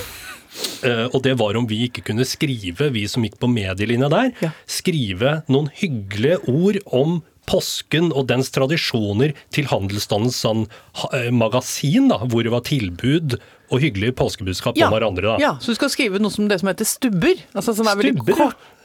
Uh, 0.84 1.08
Og 1.12 1.23
det 1.23 1.37
var 1.38 1.56
om 1.56 1.66
vi 1.66 1.88
ikke 1.88 2.04
kunne 2.04 2.25
skrive, 2.25 2.90
vi 2.92 3.06
som 3.11 3.25
gikk 3.26 3.38
på 3.40 3.49
medielinja 3.50 4.08
der, 4.08 4.32
Ja. 4.40 4.50
skrive 4.66 5.42
noen 5.49 5.68
hyggelige 5.75 6.38
ord 6.49 6.78
om 6.92 7.23
påsken 7.46 8.12
og 8.16 8.26
dens 8.28 8.49
tradisjoner 8.50 9.34
til 9.52 9.64
handelsstandens 9.68 10.38
sånn, 10.40 10.66
eh, 11.12 11.30
magasin, 11.30 12.08
da, 12.08 12.16
hvor 12.25 12.42
det 12.42 12.50
var 12.50 12.61
tilbud 12.64 13.38
og 13.70 13.80
hyggelige 13.80 14.12
påskebudskap 14.16 14.76
Ja. 14.78 14.87
om 14.88 14.92
hverandre. 14.94 15.23
da. 15.23 15.37
ja, 15.38 15.52
så 15.61 15.66
du 15.66 15.75
skal 15.75 15.90
skrive 15.90 16.18
noe 16.20 16.30
som 16.30 16.49
det 16.49 16.61
som 16.61 16.68
heter 16.68 16.84
stubber. 16.87 17.34
Altså 17.54 17.75
Som 17.76 17.87
er 17.87 17.96
veldig 17.96 18.14
Stubber, 18.23 18.32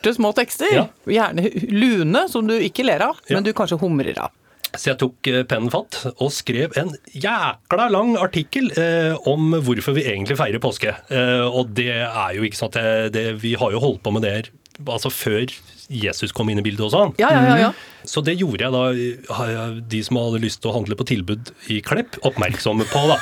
korte, 0.01 0.13
små 0.15 0.33
tekster. 0.35 0.67
Ja. 0.73 0.88
Gjerne 1.07 1.71
lune, 1.71 2.27
som 2.29 2.47
du 2.47 2.53
ikke 2.59 2.83
ler 2.83 2.99
av, 3.01 3.15
men 3.29 3.43
du 3.43 3.53
kanskje 3.53 3.79
humrer 3.79 4.17
av. 4.19 4.31
Så 4.75 4.91
jeg 4.91 4.99
tok 5.01 5.29
eh, 5.31 5.41
pennen 5.49 5.71
fatt 5.73 5.97
og 6.11 6.29
skrev 6.33 6.75
en 6.79 6.91
jækla 7.09 7.89
lang 7.89 8.13
artikkel 8.21 8.69
eh, 8.77 9.15
om 9.29 9.55
hvorfor 9.65 9.95
vi 9.97 10.05
egentlig 10.05 10.38
feirer 10.39 10.61
påske. 10.61 10.93
Eh, 11.09 11.45
og 11.47 11.73
det 11.77 11.91
er 12.03 12.35
jo 12.38 12.45
ikke 12.45 12.69
at 12.69 12.77
det, 12.77 13.13
det, 13.15 13.25
Vi 13.41 13.55
har 13.57 13.73
jo 13.73 13.81
holdt 13.81 14.03
på 14.05 14.13
med 14.15 14.27
det 14.27 14.35
her 14.35 14.51
altså 14.88 15.09
før 15.11 15.49
Jesus 15.91 16.31
kom 16.31 16.47
inn 16.47 16.61
i 16.61 16.63
bildet 16.63 16.85
og 16.85 16.93
sånn. 16.93 17.09
Ja, 17.19 17.33
ja, 17.35 17.41
ja. 17.49 17.55
ja. 17.65 17.71
Så 18.07 18.21
det 18.23 18.38
gjorde 18.39 18.63
jeg 18.63 18.71
da 18.71 19.73
de 19.91 19.99
som 20.05 20.19
hadde 20.21 20.39
lyst 20.45 20.61
til 20.63 20.71
å 20.71 20.75
handle 20.77 20.95
på 20.95 21.07
tilbud 21.09 21.51
i 21.73 21.81
Klepp, 21.83 22.15
oppmerksomme 22.23 22.88
på. 22.88 23.01
da. 23.09 23.17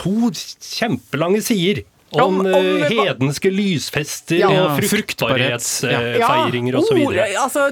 To 0.00 0.32
kjempelange 0.34 1.44
sider 1.46 1.84
om, 2.10 2.22
Om- 2.22 2.38
om- 2.40 2.54
eh, 2.56 2.88
hedenske 2.88 3.50
lysfester 3.52 4.38
Ja, 4.40 4.48
og 4.48 4.78
fruktbarhets- 4.80 5.82
fruktbarhetsfeiringer 5.84 6.72
Ja, 6.72 6.80
osv. 6.80 7.00
Oh, 7.04 7.42
altså 7.42 7.66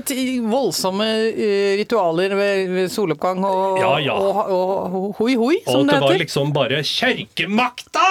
voldsomme 0.51 1.07
eh, 1.33 1.77
ritualer 1.81 2.35
ved, 2.37 2.69
ved 2.75 2.91
soloppgang 2.93 3.41
og, 3.49 3.79
Ja, 3.81 3.95
ja. 4.05 4.13
og, 4.13 4.37
og, 4.53 4.75
og 5.01 5.15
hoi 5.21 5.35
hoi, 5.41 5.57
Og 5.67 5.87
det 5.87 5.87
heter. 5.87 5.87
det 5.87 5.97
det 5.97 6.01
var 6.11 6.19
liksom 6.25 6.53
bare 6.53 6.83
kjerkemakta 6.85 8.09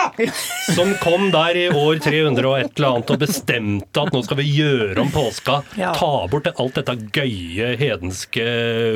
som 0.75 0.93
kom 1.03 1.29
der 1.33 1.55
i 1.61 1.67
år 1.69 1.99
300 2.01 2.49
og 2.49 2.57
et 2.59 2.73
eller 2.79 2.95
annet 2.95 3.13
og 3.15 3.19
bestemte 3.21 4.01
at 4.05 4.13
nå 4.13 4.23
skal 4.25 4.37
vi 4.41 4.47
gjøre 4.57 4.97
om 5.01 5.11
påska. 5.13 5.61
Ja. 5.77 5.93
Ta 5.93 6.11
bort 6.31 6.47
alt 6.55 6.75
dette 6.81 6.95
gøye 7.15 7.75
hedenske 7.79 8.45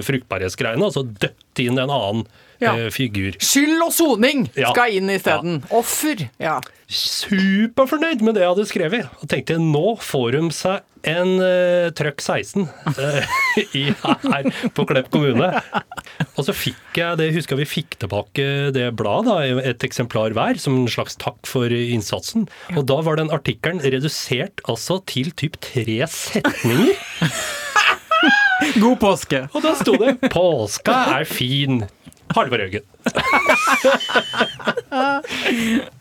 fruktbarhetsgreiene, 0.06 0.86
og 0.90 0.94
så 0.96 1.04
døtte 1.06 1.66
inn 1.66 1.78
en 1.80 1.90
annen 1.94 2.26
Ja. 2.60 2.76
eh, 2.76 2.90
figur. 2.92 3.38
Skyld 3.40 3.80
og 3.86 3.94
soning 3.96 4.50
Ja. 4.56 4.74
skal 4.74 4.96
inn 4.98 5.10
isteden. 5.10 5.64
Offer. 5.72 6.30
Ja. 6.40 6.60
Superfornøyd 6.90 8.22
med 8.26 8.36
det 8.36 8.42
jeg 8.44 8.50
hadde 8.50 8.66
skrevet, 8.70 9.10
og 9.22 9.30
tenkte 9.30 9.60
nå 9.62 9.98
får 10.02 10.32
de 10.34 10.42
seg 10.58 10.86
en 11.08 11.36
uh, 11.40 11.88
trøkk 11.96 12.20
16 12.20 12.66
uh, 12.66 13.36
i, 13.78 13.86
her 13.94 14.50
på 14.76 14.86
Klepp 14.90 15.08
kommune. 15.14 15.52
Og 16.36 16.44
så 16.44 16.56
fikk 16.56 16.98
jeg 17.00 17.20
det, 17.22 17.30
husker 17.38 17.60
vi 17.60 17.68
fikk 17.70 17.96
tilbake 18.02 18.74
det 18.76 18.90
bladet, 19.00 19.38
et 19.64 19.86
eksemplar 19.86 20.36
hver, 20.36 20.60
som 20.60 20.82
en 20.82 20.92
slags 20.92 21.16
takk 21.22 21.40
for 21.48 21.72
innsatsen. 21.72 22.50
Og 22.76 22.84
da 22.90 23.00
var 23.06 23.22
den 23.22 23.32
artikkelen 23.32 23.80
redusert 23.86 24.60
altså 24.68 25.00
til 25.08 25.32
typ 25.40 25.56
tre 25.64 26.02
setninger. 26.10 26.98
God 28.84 28.98
påske! 29.00 29.46
Og 29.56 29.64
da 29.64 29.72
sto 29.80 29.94
det 29.96 30.18
'Påska 30.20 30.96
er 31.20 31.24
fin'. 31.24 31.86
Halvor 32.36 32.60
Haugen. 32.60 32.84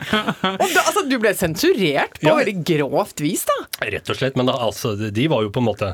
Altså, 0.09 1.03
du 1.09 1.17
ble 1.21 1.31
sensurert 1.37 2.17
på 2.19 2.27
Ja. 2.29 2.35
veldig 2.39 2.55
grovt 2.65 3.19
vis, 3.23 3.43
da. 3.47 3.57
Rett 3.85 4.09
og 4.09 4.17
slett. 4.17 4.35
Men 4.39 4.49
da, 4.49 4.53
altså, 4.65 4.95
de 4.97 5.27
var 5.31 5.43
jo 5.45 5.51
på 5.53 5.61
en 5.61 5.67
måte 5.69 5.91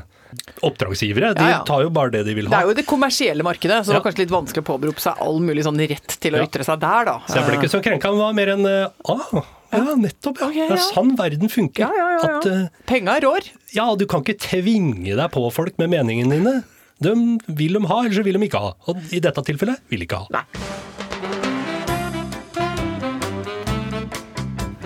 oppdragsgivere. 0.66 1.34
De 1.36 1.42
Ja, 1.44 1.48
ja. 1.58 1.64
tar 1.68 1.82
jo 1.84 1.90
bare 1.90 2.10
det 2.10 2.24
de 2.26 2.34
vil 2.34 2.46
ha. 2.48 2.50
Det 2.50 2.58
er 2.62 2.68
jo 2.70 2.74
det 2.74 2.86
kommersielle 2.86 3.42
markedet, 3.46 3.84
så 3.84 3.92
det 3.92 3.98
var 4.00 4.06
kanskje 4.10 4.24
litt 4.24 4.34
vanskelig 4.34 4.62
å 4.64 4.68
påberope 4.72 5.00
seg 5.00 5.14
all 5.20 5.38
mulig 5.40 5.64
sånn 5.64 5.78
rett 5.88 6.16
til 6.20 6.34
å 6.34 6.38
Ja. 6.40 6.44
ytre 6.48 6.64
seg 6.64 6.80
der, 6.80 7.04
da. 7.04 7.18
Så 7.28 7.34
jeg 7.36 7.44
ble 7.46 7.56
ikke 7.60 7.70
så 7.76 7.82
krenka, 7.82 8.10
men 8.10 8.18
var 8.18 8.32
mer 8.34 8.48
enn 8.56 8.66
eh, 8.66 8.88
ah, 9.08 9.44
ja, 9.72 9.94
nettopp. 9.96 10.40
Ja. 10.40 10.46
Ok, 10.48 10.54
Det 10.54 10.70
er 10.72 10.76
sånn 10.92 11.16
verden 11.16 11.48
funker. 11.48 11.80
Ja, 11.86 11.90
ja, 11.96 12.08
ja, 12.10 12.18
ja. 12.22 12.38
At 12.38 12.46
eh, 12.46 12.68
Penga 12.86 13.20
rår. 13.20 13.50
ja, 13.72 13.94
du 13.94 14.06
kan 14.06 14.22
ikke 14.24 14.38
tvinge 14.38 15.16
deg 15.16 15.30
på 15.30 15.52
folk 15.52 15.78
med 15.78 15.90
meningene 15.90 16.30
dine. 16.40 16.64
De 16.96 17.12
vil 17.52 17.76
de 17.76 17.82
ha, 17.90 17.96
eller 18.06 18.16
så 18.16 18.22
vil 18.24 18.38
de 18.38 18.46
ikke 18.46 18.60
ha. 18.62 18.70
Og 18.88 19.12
i 19.12 19.20
dette 19.20 19.42
tilfellet 19.44 19.82
vil 19.92 20.00
de 20.00 20.06
ikke 20.08 20.22
ha. 20.22 20.28
Nei. 20.32 20.44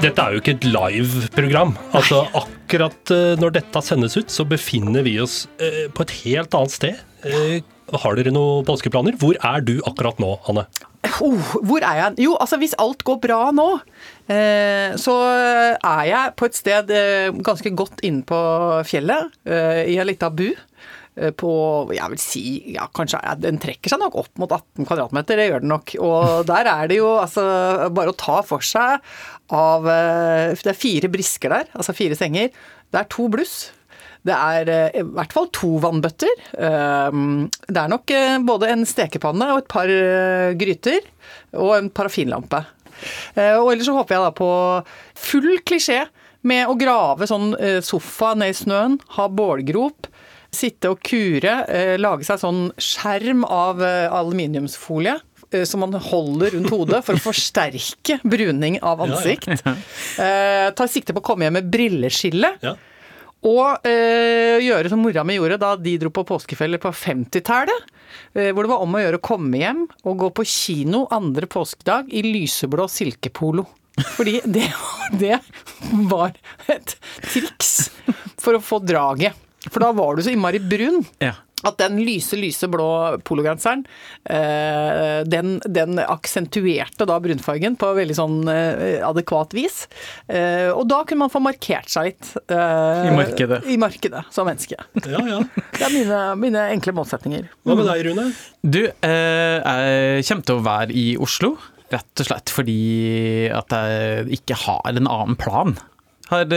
Dette 0.01 0.25
er 0.25 0.33
jo 0.35 0.41
ikke 0.41 0.55
et 0.57 0.67
live-program. 0.67 1.75
Altså 1.95 2.25
Akkurat 2.41 3.13
eh, 3.15 3.35
når 3.39 3.53
dette 3.59 3.83
sendes 3.85 4.17
ut, 4.17 4.33
så 4.33 4.47
befinner 4.49 5.05
vi 5.07 5.19
oss 5.23 5.45
eh, 5.61 5.87
på 5.93 6.07
et 6.07 6.15
helt 6.25 6.57
annet 6.57 6.75
sted. 6.75 7.03
Eh, 7.29 7.61
har 8.01 8.17
dere 8.17 8.33
noen 8.35 8.65
påskeplaner? 8.67 9.19
Hvor 9.21 9.37
er 9.37 9.63
du 9.67 9.77
akkurat 9.87 10.19
nå, 10.23 10.33
Anne? 10.51 10.65
Oh, 11.21 11.53
hvor 11.69 11.85
er 11.85 11.99
jeg? 11.99 12.17
Jo, 12.27 12.35
altså 12.41 12.57
hvis 12.61 12.75
alt 12.81 13.05
går 13.05 13.21
bra 13.23 13.39
nå, 13.55 13.69
eh, 14.33 14.97
så 15.01 15.15
er 15.77 16.03
jeg 16.09 16.35
på 16.41 16.49
et 16.49 16.57
sted 16.59 16.93
eh, 16.97 17.29
ganske 17.45 17.73
godt 17.77 18.03
inne 18.07 18.25
på 18.27 18.41
fjellet, 18.89 19.37
eh, 19.49 19.83
i 19.93 19.99
ei 20.01 20.07
lita 20.09 20.33
bu. 20.33 20.49
Eh, 21.21 21.33
På, 21.37 21.51
jeg 21.95 22.13
vil 22.15 22.23
si, 22.23 22.45
ja 22.75 22.87
kanskje 22.97 23.21
ja, 23.25 23.35
Den 23.39 23.61
trekker 23.63 23.93
seg 23.93 24.01
nok 24.03 24.19
opp 24.23 24.41
mot 24.41 24.53
18 24.53 24.89
kvadratmeter, 24.89 25.41
det 25.41 25.51
gjør 25.51 25.65
den 25.65 25.75
nok. 25.75 25.95
Og 26.01 26.47
der 26.51 26.71
er 26.71 26.91
det 26.91 27.01
jo 27.01 27.11
altså 27.21 27.45
bare 27.95 28.15
å 28.15 28.19
ta 28.19 28.41
for 28.47 28.65
seg 28.65 29.05
av 29.55 29.91
eh, 29.91 30.57
Det 30.57 30.73
er 30.73 30.79
fire 30.79 31.13
brisker 31.13 31.53
der, 31.53 31.71
altså 31.75 31.97
fire 31.97 32.19
senger. 32.19 32.51
Det 32.91 33.03
er 33.03 33.13
to 33.13 33.29
bluss. 33.33 33.71
Det 34.27 34.37
er 34.37 34.69
eh, 34.73 35.01
i 35.01 35.07
hvert 35.07 35.35
fall 35.37 35.49
to 35.57 35.77
vannbøtter. 35.83 36.45
Um, 36.59 37.49
Det 37.67 37.79
er 37.79 37.91
nok 37.93 38.13
både 38.49 38.75
en 38.75 38.87
stekepanne 38.89 39.53
og 39.55 39.63
et 39.63 39.71
par 39.71 39.91
gryter. 40.61 41.07
Og 41.57 41.75
en 41.79 41.91
parafinlampe. 41.95 42.65
Og 43.41 43.71
ellers 43.73 43.87
så 43.89 43.95
håper 43.97 44.13
jeg 44.13 44.25
da 44.27 44.33
på 44.37 44.49
full 45.17 45.55
klisjé 45.65 46.03
med 46.45 46.69
å 46.69 46.75
grave 46.77 47.25
sånn 47.29 47.55
sofa 47.85 48.35
ned 48.37 48.53
i 48.53 48.57
snøen, 48.59 48.99
ha 49.17 49.25
bålgrop. 49.33 50.11
Sitte 50.51 50.91
og 50.91 51.03
kure, 51.07 51.61
eh, 51.71 51.97
lage 52.01 52.27
seg 52.27 52.41
sånn 52.43 52.63
skjerm 52.81 53.45
av 53.47 53.83
eh, 53.87 54.11
aluminiumsfolie 54.11 55.17
eh, 55.53 55.65
som 55.69 55.85
man 55.85 55.95
holder 55.95 56.57
rundt 56.57 56.73
hodet 56.75 57.03
for 57.07 57.19
å 57.19 57.23
forsterke 57.31 58.19
bruning 58.27 58.81
av 58.83 59.03
ansikt. 59.07 59.51
Eh, 60.21 60.69
tar 60.77 60.91
sikte 60.91 61.15
på 61.15 61.23
å 61.23 61.25
komme 61.31 61.47
hjem 61.47 61.61
med 61.61 61.69
brilleskille. 61.73 62.51
Ja. 62.65 62.75
Og 63.47 63.87
eh, 63.89 64.61
gjøre 64.61 64.91
som 64.93 65.01
mora 65.01 65.23
mi 65.25 65.39
gjorde 65.39 65.57
da 65.63 65.73
de 65.81 65.95
dro 66.03 66.11
på 66.13 66.27
påskefeller 66.29 66.81
på 66.83 66.93
50-tallet. 66.93 67.87
Eh, 68.35 68.51
hvor 68.53 68.67
det 68.67 68.73
var 68.73 68.85
om 68.85 68.97
å 68.97 69.01
gjøre 69.01 69.21
å 69.21 69.25
komme 69.25 69.63
hjem 69.63 69.85
og 70.05 70.19
gå 70.21 70.33
på 70.37 70.47
kino 70.49 71.07
andre 71.15 71.49
påskedag 71.51 72.11
i 72.13 72.25
lyseblå 72.27 72.89
silkepolo. 72.91 73.65
Fordi 74.17 74.41
det, 74.45 74.67
det 75.23 75.39
var 76.11 76.35
et 76.71 76.97
triks 77.25 77.91
for 78.41 78.59
å 78.59 78.65
få 78.65 78.83
draget. 78.85 79.39
For 79.69 79.83
da 79.85 79.93
var 79.93 80.17
du 80.17 80.23
så 80.25 80.33
innmari 80.33 80.61
brun. 80.63 81.03
Ja. 81.21 81.35
At 81.69 81.77
den 81.77 81.99
lyse, 82.01 82.39
lyse 82.41 82.65
blå 82.73 82.87
pologenseren, 83.29 83.83
eh, 84.25 85.21
den, 85.29 85.59
den 85.69 85.99
aksentuerte 86.01 87.05
da 87.05 87.19
brunfargen 87.21 87.77
på 87.77 87.91
veldig 87.99 88.17
sånn 88.17 88.39
eh, 88.49 89.03
adekvat 89.05 89.53
vis. 89.59 89.83
Eh, 90.33 90.71
og 90.73 90.87
da 90.89 91.03
kunne 91.05 91.27
man 91.27 91.33
få 91.35 91.43
markert 91.45 91.93
seg 91.93 92.09
litt. 92.09 92.31
eh, 92.49 93.11
I 93.11 93.13
markedet. 93.13 93.61
I 93.69 93.77
markedet, 93.83 94.25
som 94.33 94.49
menneske. 94.49 94.81
Ja, 95.05 95.21
ja. 95.35 95.43
Det 95.77 95.85
er 95.85 95.93
mine, 95.99 96.23
mine 96.47 96.65
enkle 96.79 96.97
målsetninger. 96.97 97.51
Hva 97.69 97.77
med 97.77 97.91
deg, 97.93 98.07
Rune? 98.09 98.27
Du, 98.65 98.81
eh, 98.89 99.61
jeg 99.61 100.29
kommer 100.31 100.49
til 100.49 100.57
å 100.63 100.65
være 100.65 100.97
i 100.97 101.07
Oslo, 101.21 101.59
rett 101.93 102.23
og 102.25 102.31
slett 102.31 102.57
fordi 102.57 102.81
at 103.53 103.77
jeg 103.77 104.41
ikke 104.41 104.57
har 104.65 104.95
en 104.97 105.05
annen 105.11 105.37
plan. 105.37 105.77
Har 106.33 106.49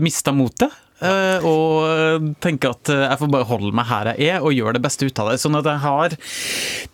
mista 0.00 0.32
motet. 0.32 0.72
Eh, 1.06 1.46
og 1.46 2.30
tenker 2.44 2.74
at 2.74 2.92
eh, 2.92 3.06
jeg 3.06 3.20
får 3.22 3.32
bare 3.34 3.48
holde 3.48 3.72
meg 3.76 3.88
her 3.90 4.12
jeg 4.12 4.34
er 4.34 4.44
og 4.44 4.54
gjøre 4.56 4.76
det 4.78 4.84
beste 4.84 5.08
ut 5.08 5.22
av 5.22 5.32
det. 5.32 5.38
Sånn 5.42 5.58
at 5.58 5.68
jeg 5.68 5.82
har 5.84 6.16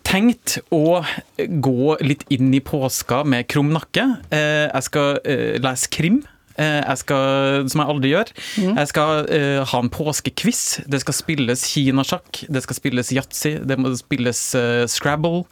tenkt 0.07 0.57
å 0.73 1.01
gå 1.37 1.97
litt 2.05 2.25
inn 2.33 2.53
i 2.55 2.63
påska 2.63 3.23
med 3.27 3.47
krum 3.51 3.73
nakke. 3.75 4.07
Eh, 4.31 4.67
jeg 4.67 4.87
skal 4.87 5.21
eh, 5.27 5.59
lese 5.63 5.91
krim. 5.93 6.21
Eh, 6.57 6.81
Jeg 6.87 6.97
skal, 7.03 7.67
som 7.69 7.81
jeg 7.83 7.89
aldri 7.93 8.09
gjør, 8.13 8.29
jeg 8.57 8.87
skal 8.89 9.27
uh, 9.29 9.61
ha 9.69 9.79
en 9.83 9.89
påskequiz. 9.93 10.61
Det 10.89 11.01
skal 11.03 11.13
spilles 11.13 11.63
kinasjakk, 11.69 12.41
det 12.49 12.63
skal 12.65 12.77
spilles 12.79 13.11
yatzy, 13.13 13.51
det 13.67 13.77
må 13.77 13.91
spilles 13.99 14.39
uh, 14.57 14.85
Scrabble. 14.89 15.43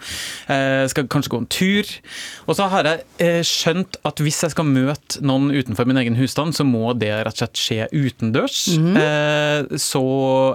Jeg 0.49 0.89
skal 0.93 1.07
kanskje 1.11 1.33
gå 1.35 1.41
en 1.43 1.49
tur. 1.51 1.91
Og 2.49 2.57
så 2.57 2.67
har 2.71 2.89
jeg 2.89 3.45
skjønt 3.45 3.99
at 4.05 4.23
hvis 4.23 4.41
jeg 4.45 4.55
skal 4.55 4.65
møte 4.69 5.21
noen 5.25 5.51
utenfor 5.53 5.85
min 5.89 6.01
egen 6.01 6.17
husstand, 6.19 6.55
så 6.57 6.65
må 6.65 6.93
det 6.97 7.11
rett 7.25 7.35
og 7.35 7.43
slett 7.43 7.61
skje 7.61 7.87
utendørs. 7.93 8.63
Eh, 8.77 9.77
Så 9.81 10.01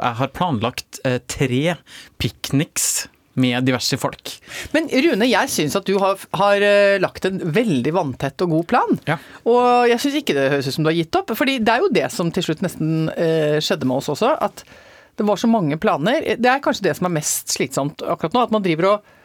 jeg 0.02 0.18
har 0.20 0.34
planlagt 0.34 1.00
tre 1.30 1.76
pikniks 2.20 3.06
med 3.38 3.64
diverse 3.64 3.96
folk. 4.00 4.32
Men 4.74 4.88
Rune, 4.90 5.28
jeg 5.30 5.52
syns 5.52 5.76
at 5.78 5.86
du 5.86 5.94
har, 6.02 6.18
har 6.36 6.64
eh, 6.66 6.98
lagt 7.02 7.26
en 7.28 7.38
veldig 7.54 7.92
vanntett 7.94 8.42
og 8.44 8.56
god 8.56 8.68
plan. 8.72 9.00
Ja. 9.06 9.18
Og 9.48 9.90
jeg 9.90 10.02
syns 10.02 10.18
ikke 10.20 10.36
det 10.36 10.48
høres 10.56 10.70
ut 10.70 10.76
som 10.76 10.86
du 10.86 10.90
har 10.90 10.98
gitt 10.98 11.20
opp. 11.20 11.32
fordi 11.38 11.58
det 11.62 11.74
er 11.74 11.84
jo 11.84 11.92
det 11.94 12.08
som 12.14 12.32
til 12.34 12.48
slutt 12.48 12.64
nesten 12.66 13.10
eh, 13.14 13.58
skjedde 13.62 13.86
med 13.86 14.00
oss 14.00 14.10
også. 14.12 14.34
At 14.42 14.64
det 15.20 15.26
var 15.28 15.38
så 15.38 15.50
mange 15.50 15.78
planer. 15.80 16.24
Det 16.40 16.50
er 16.50 16.62
kanskje 16.64 16.88
det 16.88 16.96
som 16.98 17.06
er 17.10 17.16
mest 17.20 17.52
slitsomt 17.54 18.02
akkurat 18.02 18.34
nå. 18.34 18.44
At 18.48 18.54
man 18.54 18.64
driver 18.66 18.94
og 18.94 19.16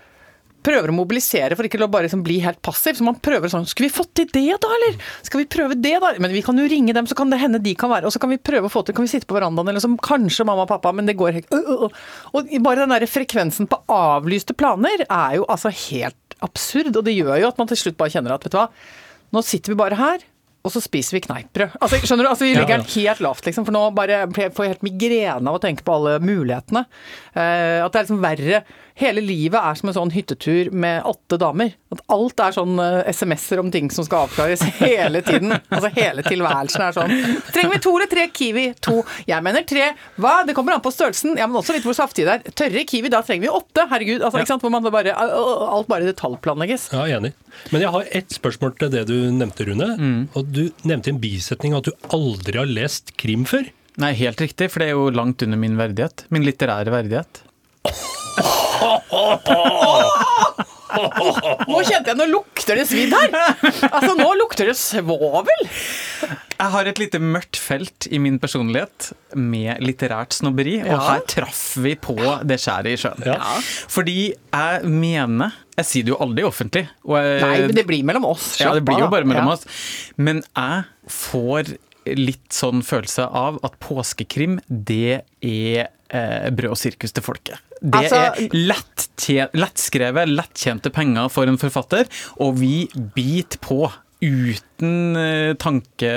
prøver 0.66 0.92
å 0.92 0.96
mobilisere 0.98 1.56
for 1.58 1.68
ikke 1.68 1.80
å 1.86 1.90
bare 1.92 2.08
liksom 2.08 2.24
bli 2.26 2.40
helt 2.44 2.62
passiv. 2.66 2.98
Så 2.98 3.06
man 3.06 3.20
prøver 3.24 3.52
sånn 3.52 3.68
Skal 3.70 3.88
vi 3.88 3.94
få 3.94 4.08
til 4.18 4.28
det, 4.34 4.58
da, 4.64 4.72
eller? 4.80 4.98
Skal 5.26 5.44
vi 5.44 5.48
prøve 5.56 5.78
det, 5.78 5.96
da? 6.02 6.14
Men 6.22 6.34
vi 6.36 6.44
kan 6.46 6.58
jo 6.60 6.68
ringe 6.72 6.96
dem, 6.98 7.08
så 7.10 7.18
kan 7.18 7.32
det 7.34 7.40
hende 7.42 7.62
de 7.64 7.76
kan 7.78 7.92
være 7.94 8.10
Og 8.10 8.16
så 8.16 8.22
kan 8.22 8.34
vi 8.34 8.40
prøve 8.42 8.70
å 8.70 8.74
få 8.74 8.84
til 8.86 8.98
Kan 8.98 9.08
vi 9.08 9.14
sitte 9.14 9.30
på 9.30 9.38
verandaen, 9.38 9.70
eller 9.72 9.84
som 9.84 9.98
kanskje 10.02 10.48
mamma 10.48 10.66
og 10.66 10.72
pappa, 10.74 10.94
men 10.96 11.10
det 11.10 11.18
går 11.20 11.40
helt 11.40 11.56
uh, 11.56 11.88
uh. 11.88 12.06
Og 12.36 12.54
bare 12.66 12.84
den 12.84 12.96
der 12.96 13.08
frekvensen 13.10 13.70
på 13.70 13.80
avlyste 13.92 14.56
planer 14.58 15.06
er 15.06 15.40
jo 15.40 15.48
altså 15.52 15.72
helt 15.90 16.38
absurd. 16.46 16.96
Og 16.96 17.04
det 17.06 17.16
gjør 17.16 17.40
jo 17.42 17.50
at 17.50 17.60
man 17.62 17.70
til 17.70 17.80
slutt 17.80 18.00
bare 18.00 18.14
kjenner 18.14 18.36
at 18.36 18.46
vet 18.46 18.56
du 18.56 18.60
hva, 18.60 18.70
nå 19.36 19.44
sitter 19.46 19.74
vi 19.74 19.80
bare 19.80 20.00
her. 20.00 20.24
Og 20.66 20.74
så 20.74 20.82
spiser 20.82 21.20
vi 21.20 21.22
kneippbrød. 21.28 21.76
Altså, 21.78 22.00
skjønner 22.02 22.26
du? 22.26 22.30
Altså, 22.32 22.48
vi 22.48 22.56
Ja, 22.56 22.64
legger 22.64 22.82
ja. 22.82 22.88
helt 22.96 23.22
lavt, 23.22 23.46
liksom. 23.46 23.68
For 23.68 23.76
nå 23.76 23.84
bare 23.94 24.24
får 24.34 24.66
jeg 24.66 24.74
helt 24.74 24.86
migrene 24.88 25.52
av 25.52 25.60
å 25.60 25.62
tenke 25.62 25.86
på 25.86 25.94
alle 25.94 26.16
mulighetene. 26.26 26.88
Uh, 27.36 27.86
at 27.86 27.94
det 27.94 28.00
er 28.00 28.08
liksom 28.08 28.24
verre. 28.24 28.64
Hele 28.96 29.20
livet 29.20 29.60
er 29.60 29.76
som 29.76 29.90
en 29.92 29.96
sånn 29.98 30.12
hyttetur 30.16 30.70
med 30.72 31.04
åtte 31.04 31.36
damer. 31.42 31.74
At 31.92 32.00
alt 32.16 32.40
er 32.40 32.54
sånn 32.56 32.78
uh, 32.80 33.02
SMS-er 33.12 33.60
om 33.60 33.68
ting 33.74 33.90
som 33.92 34.06
skal 34.08 34.30
avklares 34.30 34.64
hele 34.80 35.20
tiden. 35.26 35.52
Altså 35.76 35.90
hele 35.98 36.24
tilværelsen 36.24 36.84
er 36.86 36.94
sånn. 36.96 37.12
Trenger 37.52 37.74
vi 37.74 37.80
to 37.84 37.92
eller 37.98 38.08
tre 38.12 38.26
Kiwi? 38.32 38.66
To. 38.88 39.02
Jeg 39.28 39.44
mener 39.44 39.66
tre. 39.68 39.90
Hva? 40.22 40.38
Det 40.48 40.56
kommer 40.56 40.78
an 40.78 40.84
på 40.86 40.94
størrelsen. 40.96 41.36
Ja, 41.40 41.50
men 41.50 41.60
også 41.60 41.76
litt 41.76 41.84
hvor 41.84 41.98
saftig 41.98 42.24
det 42.28 42.38
er. 42.38 42.56
Tørre 42.56 42.86
Kiwi, 42.88 43.12
da 43.12 43.20
trenger 43.26 43.50
vi 43.50 43.52
åtte. 43.52 43.88
Herregud. 43.92 44.22
Altså, 44.24 44.40
ikke 44.40 44.54
sant? 44.54 44.64
Hvor 44.64 44.72
man 44.72 44.88
bare 44.88 45.12
Alt 45.16 45.90
bare 45.92 46.08
detaljplanlegges. 46.08 46.88
Ja, 46.96 47.04
enig. 47.18 47.34
Men 47.76 47.84
jeg 47.84 47.92
har 47.98 48.08
ett 48.22 48.38
spørsmål 48.38 48.78
til 48.80 48.94
det 48.96 49.04
du 49.12 49.18
nevnte, 49.36 49.68
Rune. 49.68 49.90
Og 50.38 50.54
du 50.56 50.70
nevnte 50.88 51.12
en 51.12 51.20
bisetning 51.24 51.76
at 51.76 51.90
du 51.90 51.92
aldri 52.16 52.62
har 52.62 52.72
lest 52.72 53.16
krim 53.20 53.44
før. 53.50 53.68
Nei, 54.02 54.12
helt 54.20 54.42
riktig, 54.44 54.68
for 54.72 54.84
det 54.84 54.92
er 54.92 54.98
jo 54.98 55.12
langt 55.16 55.44
under 55.46 55.60
min 55.60 55.78
verdighet. 55.80 56.26
Min 56.36 56.44
litterære 56.48 56.92
verdighet. 56.92 57.45
Nå 60.96 61.80
kjente 61.84 62.12
jeg, 62.12 62.18
nå 62.20 62.26
lukter 62.30 62.78
det 62.80 62.86
svidd 62.88 63.14
her! 63.16 63.34
Altså, 63.90 64.14
nå 64.18 64.28
lukter 64.40 64.70
det 64.70 64.76
svovel! 64.80 65.66
Jeg 66.56 66.72
har 66.72 66.88
et 66.88 67.00
lite 67.02 67.20
mørkt 67.20 67.58
felt 67.60 68.08
i 68.16 68.20
min 68.22 68.38
personlighet 68.40 69.10
med 69.36 69.82
litterært 69.84 70.38
snobberi, 70.38 70.78
og 70.88 71.02
her 71.04 71.26
traff 71.28 71.64
vi 71.84 71.96
på 72.00 72.16
det 72.48 72.58
skjæret 72.64 72.94
i 72.94 73.00
sjøen. 73.02 73.26
Ja. 73.28 73.36
Fordi 73.92 74.16
jeg 74.32 74.88
mener 74.88 75.58
Jeg 75.76 75.86
sier 75.90 76.06
det 76.08 76.14
jo 76.14 76.22
aldri 76.24 76.46
offentlig. 76.48 76.86
Jeg, 77.04 77.42
Nei, 77.44 77.58
men 77.66 77.76
det 77.76 77.84
blir 77.90 78.06
mellom 78.08 78.30
oss. 78.30 78.54
Ja, 78.62 78.72
det 78.78 78.86
blir 78.88 79.02
jo 79.04 79.10
bare 79.12 79.28
mellom 79.28 79.50
Ja. 79.52 79.58
oss. 79.58 79.68
Men 80.16 80.40
jeg 80.56 80.86
får 81.12 81.74
litt 82.16 82.48
sånn 82.54 82.84
følelse 82.86 83.26
av 83.28 83.58
at 83.66 83.76
påskekrim, 83.84 84.60
det 84.70 85.26
er 85.44 85.90
eh, 86.10 86.50
brød 86.56 86.72
og 86.76 86.78
sirkus 86.78 87.12
til 87.16 87.24
folket. 87.26 87.60
Det 87.82 87.94
Altså- 88.06 88.22
er 88.36 88.50
lett, 88.54 89.08
lettskrevet, 89.54 90.30
lettjente 90.36 90.92
penger 90.94 91.30
for 91.30 91.48
en 91.50 91.58
forfatter, 91.62 92.06
og 92.40 92.58
vi 92.62 92.88
biter 93.16 93.58
på. 93.62 93.92
Uten 94.26 95.16
eh, 95.20 95.54
tanke 95.60 96.10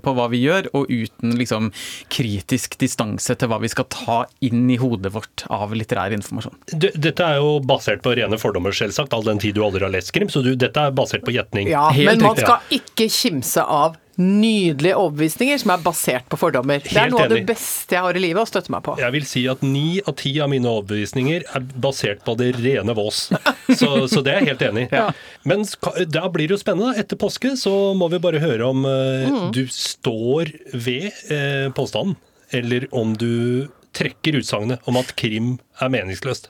på 0.00 0.12
hva 0.16 0.28
vi 0.32 0.38
gjør, 0.44 0.68
og 0.78 0.88
uten 0.88 1.34
liksom 1.36 1.70
kritisk 2.12 2.78
distanse 2.80 3.34
til 3.36 3.50
hva 3.50 3.58
vi 3.60 3.68
skal 3.72 3.88
ta 3.92 4.18
inn 4.46 4.70
i 4.72 4.78
hodet 4.80 5.12
vårt 5.12 5.44
av 5.52 5.74
litterær 5.76 6.14
informasjon. 6.16 6.54
D- 6.72 6.92
Dette 6.94 7.26
er 7.26 7.40
jo 7.42 7.56
basert 7.66 8.00
på 8.04 8.14
rene 8.16 8.38
fordommer, 8.40 8.72
selvsagt, 8.76 9.12
all 9.12 9.26
den 9.26 9.42
tid 9.42 9.58
du 9.58 9.64
aldri 9.66 9.84
har 9.84 9.92
lest 9.92 10.14
krim. 10.14 10.30
Så 10.32 10.42
du, 10.46 10.54
dette 10.56 10.86
er 10.86 10.94
basert 10.96 11.26
på 11.26 11.34
gjetning. 11.34 11.68
Ja, 11.74 11.88
Helt 11.92 12.12
men 12.14 12.22
man 12.24 12.36
riktig, 12.38 12.46
skal 12.46 12.78
ikke 12.78 13.10
kimse 13.12 13.66
av 13.66 13.98
nydelige 14.22 14.96
overbevisninger 14.98 15.60
som 15.62 15.74
er 15.74 15.82
basert 15.84 16.28
på 16.30 16.38
fordommer. 16.40 16.82
det 16.84 16.96
er 16.96 17.10
noe 17.12 17.22
noe 17.22 17.28
av 17.28 17.34
det 17.34 17.46
beste 17.48 17.96
jeg 17.96 18.04
har 18.04 18.18
i 18.18 18.22
livet 18.22 18.42
å 18.42 18.48
støtte 18.48 18.72
meg 18.74 18.84
på. 18.86 18.96
Jeg 19.00 19.14
vil 19.14 19.26
si 19.28 19.44
at 19.50 19.62
ni 19.66 19.86
av 20.00 20.16
ti 20.20 20.32
av 20.42 20.50
mine 20.52 20.68
overbevisninger 20.70 21.46
er 21.46 21.66
basert 21.82 22.24
på 22.26 22.36
det 22.40 22.52
rene 22.58 22.96
vås. 22.96 23.24
Så, 23.72 23.90
så 24.10 24.22
det 24.24 24.34
er 24.34 24.40
jeg 24.40 24.52
helt 24.52 24.66
enig 24.70 24.86
i. 24.88 25.04
Men 25.48 25.66
da 26.12 26.26
blir 26.32 26.48
det 26.48 26.56
jo 26.56 26.62
spennende. 26.62 26.96
Etter 27.00 27.20
påske 27.20 27.54
så 27.60 27.92
må 27.98 28.08
vi 28.12 28.22
bare 28.22 28.42
høre 28.42 28.72
om 28.72 28.86
eh, 28.88 29.38
du 29.54 29.64
står 29.72 30.52
ved 30.72 31.10
uh, 31.30 31.68
påstanden, 31.76 32.16
eller 32.52 32.88
om 32.94 33.14
du 33.18 33.68
trekker 33.92 34.38
utsagnet 34.40 34.80
om 34.88 34.96
at 35.00 35.10
krim 35.18 35.58
er 35.82 35.90
meningsløst. 35.92 36.48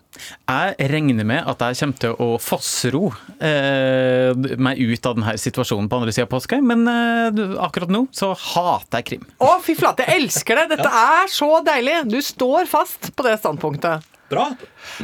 Jeg 0.49 0.89
regner 0.93 1.27
med 1.27 1.49
at 1.49 1.63
jeg 1.65 1.79
kommer 1.81 1.99
til 2.05 2.15
å 2.23 2.29
fossro 2.43 3.05
eh, 3.43 4.33
meg 4.61 4.79
ut 4.83 5.09
av 5.09 5.17
denne 5.19 5.35
situasjonen 5.41 5.89
på 5.91 5.99
andre 6.01 6.15
sida 6.15 6.29
av 6.29 6.33
påske, 6.37 6.61
men 6.63 6.87
eh, 6.91 7.43
akkurat 7.65 7.93
nå 7.93 8.05
så 8.15 8.33
hater 8.37 9.01
jeg 9.03 9.09
krim. 9.13 9.27
Å, 9.43 9.57
fy 9.65 9.77
flate, 9.79 10.07
jeg 10.09 10.23
elsker 10.25 10.63
det! 10.63 10.69
Dette 10.77 10.93
er 11.19 11.31
så 11.33 11.51
deilig! 11.67 12.01
Du 12.13 12.19
står 12.25 12.69
fast 12.71 13.13
på 13.17 13.27
det 13.27 13.39
standpunktet. 13.43 14.09
Bra! 14.33 14.47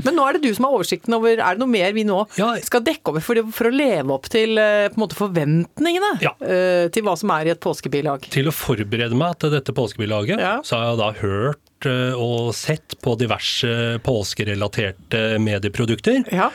Men 0.06 0.14
nå 0.16 0.24
er 0.24 0.38
det 0.38 0.46
du 0.48 0.54
som 0.56 0.64
har 0.64 0.72
oversikten 0.78 1.12
over 1.18 1.34
Er 1.36 1.52
det 1.58 1.60
noe 1.60 1.68
mer 1.68 1.90
vi 1.92 2.00
nå 2.08 2.22
Ja. 2.38 2.54
skal 2.64 2.80
dekke 2.86 3.12
over 3.12 3.20
for, 3.20 3.36
for 3.52 3.68
å 3.68 3.72
leve 3.74 4.14
opp 4.14 4.24
til 4.32 4.56
eh, 4.56 4.86
på 4.88 4.96
en 4.96 5.02
måte 5.04 5.18
forventningene 5.18 6.14
Ja. 6.24 6.32
eh, 6.40 6.86
til 6.94 7.04
hva 7.04 7.12
som 7.20 7.34
er 7.36 7.50
i 7.50 7.52
et 7.52 7.60
påskebilag? 7.60 8.24
Til 8.32 8.48
å 8.48 8.54
forberede 8.56 9.18
meg 9.20 9.36
til 9.42 9.52
dette 9.52 9.74
påskebilaget, 9.76 10.40
Ja. 10.40 10.54
så 10.64 10.78
har 10.80 10.88
jeg 10.94 11.00
da 11.02 11.10
hørt 11.20 11.60
og 11.86 12.54
sett 12.54 12.96
på 13.04 13.14
diverse 13.18 14.00
påskerelaterte 14.02 15.38
medieprodukter. 15.42 16.24
Ja. 16.32 16.50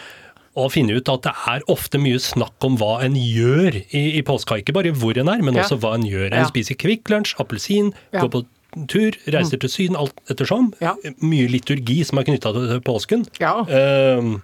Og 0.56 0.72
finne 0.72 0.94
ut 0.98 1.10
at 1.10 1.24
det 1.25 1.34
er 1.50 1.63
ofte 1.72 1.98
mye 1.98 2.20
snakk 2.22 2.62
om 2.68 2.75
hva 2.77 3.00
en 3.03 3.15
gjør 3.18 3.80
i, 3.89 4.03
i 4.20 4.22
påska. 4.22 4.60
Ikke 4.62 4.74
bare 4.75 4.92
hvor 4.94 5.18
en 5.18 5.30
er, 5.30 5.42
men 5.42 5.56
Ja. 5.56 5.63
også 5.63 5.80
hva 5.82 5.96
en 5.96 6.03
gjør. 6.06 6.27
En 6.32 6.44
Ja. 6.44 6.50
spiser 6.50 6.75
Kvikk 6.75 7.10
Lunsj, 7.10 7.36
appelsin, 7.39 7.94
går 8.13 8.30
på 8.30 8.46
tur, 8.88 9.12
reiser 9.27 9.58
til 9.60 9.70
Syden, 9.70 9.96
alt 9.98 10.13
ettersom. 10.30 10.74
Mye 11.22 11.48
liturgi 11.50 12.03
som 12.06 12.18
er 12.20 12.24
knytta 12.24 12.53
til 12.53 12.82
påsken. 12.82 13.25
Ja. 13.39 13.63
Ehm, 13.65 14.42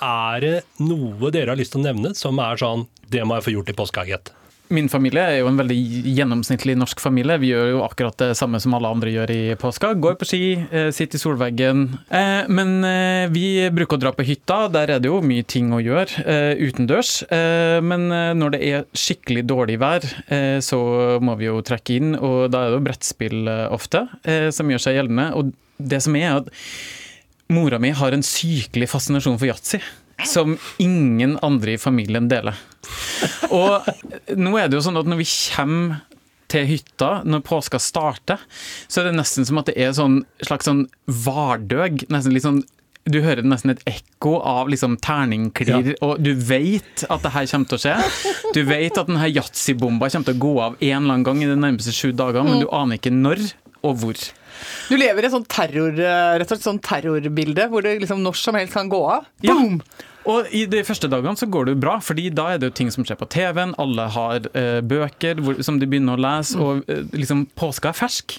er 0.00 0.40
det 0.40 0.64
noe 0.80 1.30
dere 1.30 1.50
har 1.50 1.56
lyst 1.56 1.72
til 1.72 1.82
å 1.82 1.86
nevne 1.92 2.14
som 2.16 2.38
er 2.38 2.56
sånn 2.56 2.86
Det 3.10 3.22
må 3.24 3.34
jeg 3.40 3.44
få 3.46 3.52
gjort 3.56 3.70
i 3.70 3.72
påska, 3.72 4.06
gitt. 4.06 4.30
Min 4.68 4.88
familie 4.92 5.22
er 5.24 5.38
jo 5.40 5.48
en 5.48 5.56
veldig 5.56 5.76
gjennomsnittlig 6.12 6.74
norsk 6.76 7.00
familie. 7.00 7.38
Vi 7.40 7.52
gjør 7.54 7.70
jo 7.70 7.82
akkurat 7.86 8.18
det 8.20 8.34
samme 8.36 8.60
som 8.60 8.74
alle 8.76 8.90
andre 8.92 9.12
gjør 9.14 9.30
i 9.32 9.42
påska. 9.60 9.94
Går 9.96 10.18
på 10.20 10.28
ski, 10.28 10.40
eh, 10.60 10.90
sitter 10.92 11.16
i 11.16 11.22
solveggen. 11.22 11.84
Eh, 12.12 12.48
men 12.52 12.84
eh, 12.84 13.30
vi 13.32 13.46
bruker 13.72 13.96
å 13.96 14.02
dra 14.02 14.12
på 14.12 14.26
hytta. 14.28 14.66
Der 14.74 14.92
er 14.92 15.00
det 15.00 15.08
jo 15.08 15.22
mye 15.24 15.46
ting 15.48 15.72
å 15.72 15.80
gjøre 15.80 16.26
utendørs. 16.60 17.22
Men 17.28 18.08
når 18.38 18.52
det 18.54 18.60
er 18.66 18.86
skikkelig 18.96 19.44
dårlig 19.48 19.78
vær, 19.80 20.04
så 20.64 20.78
må 21.24 21.36
vi 21.38 21.48
jo 21.48 21.60
trekke 21.64 21.96
inn, 21.96 22.12
og 22.14 22.50
da 22.52 22.64
er 22.64 22.72
det 22.72 22.78
jo 22.78 22.84
brettspill 22.86 23.50
ofte 23.72 24.04
som 24.54 24.70
gjør 24.70 24.84
seg 24.84 24.98
gjeldende. 24.98 25.28
Og 25.38 25.52
det 25.78 26.02
som 26.04 26.16
er 26.18 26.40
at 26.40 26.52
mora 27.52 27.80
mi 27.80 27.94
har 27.96 28.14
en 28.14 28.24
sykelig 28.24 28.90
fascinasjon 28.92 29.38
for 29.40 29.48
yatzy. 29.50 29.80
Som 30.26 30.56
ingen 30.82 31.36
andre 31.46 31.76
i 31.76 31.78
familien 31.78 32.26
deler. 32.30 32.58
Og 33.54 33.86
nå 34.34 34.56
er 34.58 34.68
det 34.68 34.78
jo 34.78 34.84
sånn 34.88 34.98
at 34.98 35.06
når 35.08 35.20
vi 35.20 35.28
kommer 35.54 36.00
til 36.48 36.64
hytta, 36.64 37.10
når 37.28 37.44
påska 37.44 37.78
starter, 37.82 38.40
så 38.88 39.02
er 39.02 39.10
det 39.10 39.18
nesten 39.18 39.46
som 39.46 39.60
at 39.60 39.68
det 39.68 39.76
er 39.76 39.92
sånn 39.96 40.22
slags 40.40 40.68
sånn 40.68 40.86
vardøg. 41.06 42.06
Nesten 42.12 42.34
litt 42.34 42.46
sånn 42.46 42.62
du 43.08 43.22
hører 43.24 43.46
nesten 43.46 43.72
et 43.72 43.80
ekko 43.88 44.34
av 44.44 44.68
liksom 44.68 44.98
terningklirr, 45.00 45.94
og 46.04 46.18
du 46.20 46.34
vet 46.36 47.06
at 47.08 47.24
det 47.24 47.32
her 47.32 47.46
kommer 47.48 47.70
til 47.70 47.78
å 47.78 47.82
skje. 47.86 47.94
Du 48.56 48.60
vet 48.68 49.00
at 49.00 49.08
denne 49.08 49.30
yatzy-bomba 49.30 50.10
kommer 50.12 50.28
til 50.28 50.36
å 50.36 50.42
gå 50.42 50.52
av 50.60 50.76
en 50.76 50.98
eller 50.98 51.14
annen 51.14 51.24
gang 51.24 51.40
i 51.40 51.48
de 51.48 51.56
nærmeste 51.56 51.94
sju 51.96 52.10
dagene, 52.12 52.44
men 52.50 52.60
du 52.64 52.68
aner 52.68 53.00
ikke 53.00 53.14
når 53.14 53.46
og 53.86 54.02
hvor. 54.02 54.20
Du 54.88 54.96
lever 54.98 55.24
i 55.24 55.30
et 55.30 55.34
sånt 55.34 55.48
terror, 55.52 55.94
eh, 55.94 56.34
rett 56.38 56.46
og 56.48 56.56
slett 56.56 56.68
sånt 56.68 56.84
terrorbilde 56.86 57.68
hvor 57.72 57.84
det 57.84 57.98
liksom 58.02 58.22
når 58.24 58.38
som 58.38 58.58
helst 58.58 58.76
kan 58.76 58.92
gå 58.92 59.02
av. 59.18 59.28
Ja. 59.44 59.58
Og 60.28 60.48
i 60.52 60.64
de 60.68 60.80
første 60.84 61.08
dagene 61.08 61.38
så 61.40 61.46
går 61.48 61.68
det 61.68 61.74
jo 61.74 61.80
bra, 61.86 61.94
fordi 62.04 62.26
da 62.34 62.50
er 62.52 62.60
det 62.60 62.68
jo 62.68 62.74
ting 62.76 62.90
som 62.92 63.04
skjer 63.06 63.16
på 63.20 63.28
TV-en. 63.32 63.72
Alle 63.80 64.08
har 64.12 64.48
eh, 64.58 64.80
bøker 64.84 65.40
hvor, 65.44 65.60
som 65.64 65.78
de 65.80 65.88
begynner 65.88 66.18
å 66.18 66.20
lese, 66.20 66.58
og 66.60 66.90
eh, 66.90 67.06
liksom 67.16 67.46
påska 67.58 67.92
er 67.92 67.96
fersk. 67.96 68.36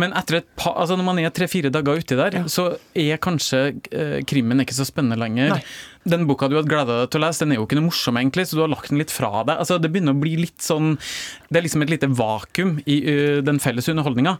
Men 0.00 0.16
etter 0.16 0.40
et 0.40 0.48
pa, 0.56 0.72
altså 0.72 0.96
når 0.96 1.08
man 1.10 1.20
er 1.20 1.34
tre-fire 1.36 1.72
dager 1.74 2.00
uti 2.00 2.16
der, 2.16 2.38
så 2.52 2.70
er 2.96 3.20
kanskje 3.22 3.62
eh, 3.90 4.16
krimmen 4.28 4.64
ikke 4.64 4.78
så 4.78 4.88
spennende 4.88 5.20
lenger. 5.20 5.52
Nei. 5.58 5.60
Den 6.08 6.24
boka 6.28 6.48
du 6.48 6.56
hadde 6.56 6.70
gleda 6.70 7.02
deg 7.02 7.12
til 7.12 7.20
å 7.20 7.26
lese, 7.26 7.44
den 7.44 7.52
er 7.52 7.60
jo 7.60 7.68
ikke 7.68 7.80
noe 7.80 7.88
morsom, 7.90 8.20
egentlig, 8.20 8.46
så 8.48 8.56
du 8.56 8.64
har 8.64 8.72
lagt 8.72 8.92
den 8.92 9.02
litt 9.02 9.12
fra 9.12 9.42
deg. 9.42 9.56
Altså, 9.58 9.80
det 9.82 9.92
begynner 9.92 10.16
å 10.16 10.22
bli 10.22 10.36
litt 10.38 10.62
sånn 10.62 10.94
Det 11.50 11.58
er 11.58 11.66
liksom 11.66 11.82
et 11.84 11.92
lite 11.92 12.12
vakuum 12.16 12.76
i 12.86 13.00
eh, 13.12 13.38
den 13.44 13.60
felles 13.60 13.90
underholdninga. 13.92 14.38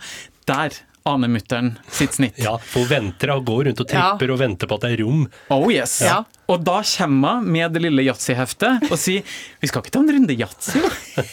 Der 0.49 0.81
aner 1.09 1.31
mutter'n 1.33 1.75
sitt 1.89 2.17
snitt. 2.19 2.39
Ja, 2.43 2.57
for 2.59 2.85
hun 2.87 2.91
venter 2.93 3.35
og 3.37 3.45
går 3.49 3.69
rundt 3.71 3.83
og 3.85 3.91
tripper 3.91 4.33
og 4.35 4.41
venter 4.43 4.71
på 4.71 4.79
at 4.81 4.87
det 4.87 4.95
er 4.97 5.05
rom. 5.05 5.27
Oh 5.55 5.69
yes. 5.73 6.01
Ja. 6.07 6.23
Og 6.47 6.61
da 6.63 6.77
kommer 6.87 7.41
hun 7.41 7.49
med 7.51 7.73
det 7.75 7.81
lille 7.83 8.05
yatzy-heftet 8.07 8.85
og 8.87 8.99
sier 9.03 9.25
Vi 9.59 9.67
skal 9.67 9.83
ikke 9.83 9.91
ta 9.97 9.99
en 10.05 10.13
runde 10.15 10.37
yatzy? 10.39 10.79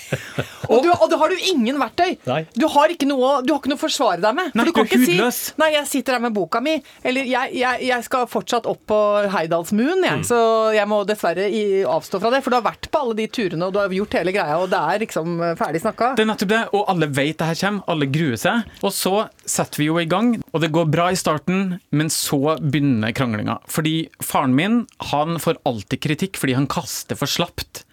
Og, 0.73 0.85
og 0.87 1.09
da 1.11 1.17
har 1.19 1.29
du 1.29 1.41
ingen 1.51 1.75
verktøy. 1.77 2.13
Nei. 2.25 2.37
Du 2.55 2.63
har 2.71 2.89
ikke 2.93 3.05
noe 3.05 3.41
Du 3.43 3.51
har 3.51 3.59
ikke 3.59 3.69
noe 3.73 3.77
å 3.77 3.81
forsvare 3.81 4.21
deg 4.23 4.35
med. 4.37 4.53
Nei, 4.55 4.63
For 4.63 4.69
du 4.71 4.75
kan 4.77 4.87
ikke 4.87 4.99
hudløs. 5.03 5.39
si 5.51 5.55
Nei, 5.59 5.67
jeg 5.75 5.89
sitter 5.91 6.15
her 6.17 6.23
med 6.23 6.33
boka 6.33 6.61
mi. 6.63 6.77
Eller 7.05 7.27
jeg, 7.27 7.51
jeg, 7.59 7.81
jeg 7.89 8.05
skal 8.07 8.25
fortsatt 8.31 8.69
opp 8.71 8.81
på 8.89 8.99
Heidalsmuen, 9.33 10.01
Mm. 10.03 10.23
Så 10.27 10.37
jeg 10.75 10.87
må 10.89 10.97
dessverre 11.07 11.45
i, 11.51 11.83
avstå 11.87 12.19
fra 12.23 12.29
det. 12.33 12.39
For 12.43 12.51
du 12.51 12.57
har 12.57 12.63
vært 12.65 12.87
på 12.91 12.99
alle 13.03 13.15
de 13.17 13.27
turene, 13.31 13.67
og 13.67 13.73
du 13.75 13.79
har 13.79 13.93
gjort 13.95 14.15
hele 14.17 14.33
greia, 14.35 14.57
og 14.59 14.67
det 14.71 14.79
er 14.79 14.99
liksom 15.03 15.35
eh, 15.43 15.53
ferdig 15.59 15.79
snakka. 15.83 16.09
Det 16.17 16.23
er 16.25 16.29
nettopp 16.31 16.51
det, 16.51 16.59
og 16.75 16.89
alle 16.91 17.07
vet 17.13 17.37
det 17.39 17.47
her 17.51 17.59
kommer, 17.61 17.85
alle 17.93 18.07
gruer 18.11 18.39
seg. 18.39 18.67
Og 18.83 18.91
så 18.95 19.13
setter 19.45 19.62
vi 19.79 19.87
jo 19.87 19.97
i 20.01 20.09
gang, 20.09 20.35
og 20.51 20.61
det 20.63 20.71
går 20.75 20.91
bra 20.91 21.09
i 21.11 21.19
starten, 21.19 21.79
men 21.91 22.11
så 22.13 22.57
begynner 22.59 23.15
kranglinga. 23.15 23.59
Fordi 23.71 24.09
faren 24.23 24.55
min, 24.57 24.83
han 25.13 25.39
får 25.41 25.61
alltid 25.69 26.03
kritikk 26.03 26.39
fordi 26.41 26.57
han 26.57 26.69
kaster 26.71 27.19
for 27.19 27.29
slapt. 27.29 27.83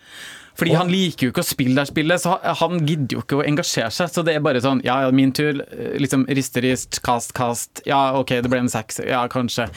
Fordi 0.61 0.75
han 0.77 0.91
liker 0.93 1.27
jo 1.27 1.33
ikke 1.33 1.45
å 1.45 1.49
spille 1.49 1.79
det 1.79 1.89
spillet, 1.89 2.21
så 2.21 2.37
han 2.61 2.83
gidder 2.85 3.17
jo 3.17 3.23
ikke 3.25 3.39
å 3.39 3.45
engasjere 3.49 3.93
seg. 3.95 4.11
Så 4.13 4.25
det 4.27 4.35
er 4.37 4.45
bare 4.45 4.61
sånn, 4.61 4.83
ja 4.85 4.99
ja, 5.07 5.13
min 5.15 5.33
tur, 5.37 5.63
liksom 5.97 6.27
riste, 6.29 6.61
rist, 6.65 7.01
kast, 7.07 7.33
kast. 7.37 7.81
Ja, 7.89 8.11
ok, 8.19 8.35
det 8.45 8.51
ble 8.53 8.61
en 8.67 8.73
seks, 8.73 9.01
ja 9.07 9.23
kanskje. 9.33 9.71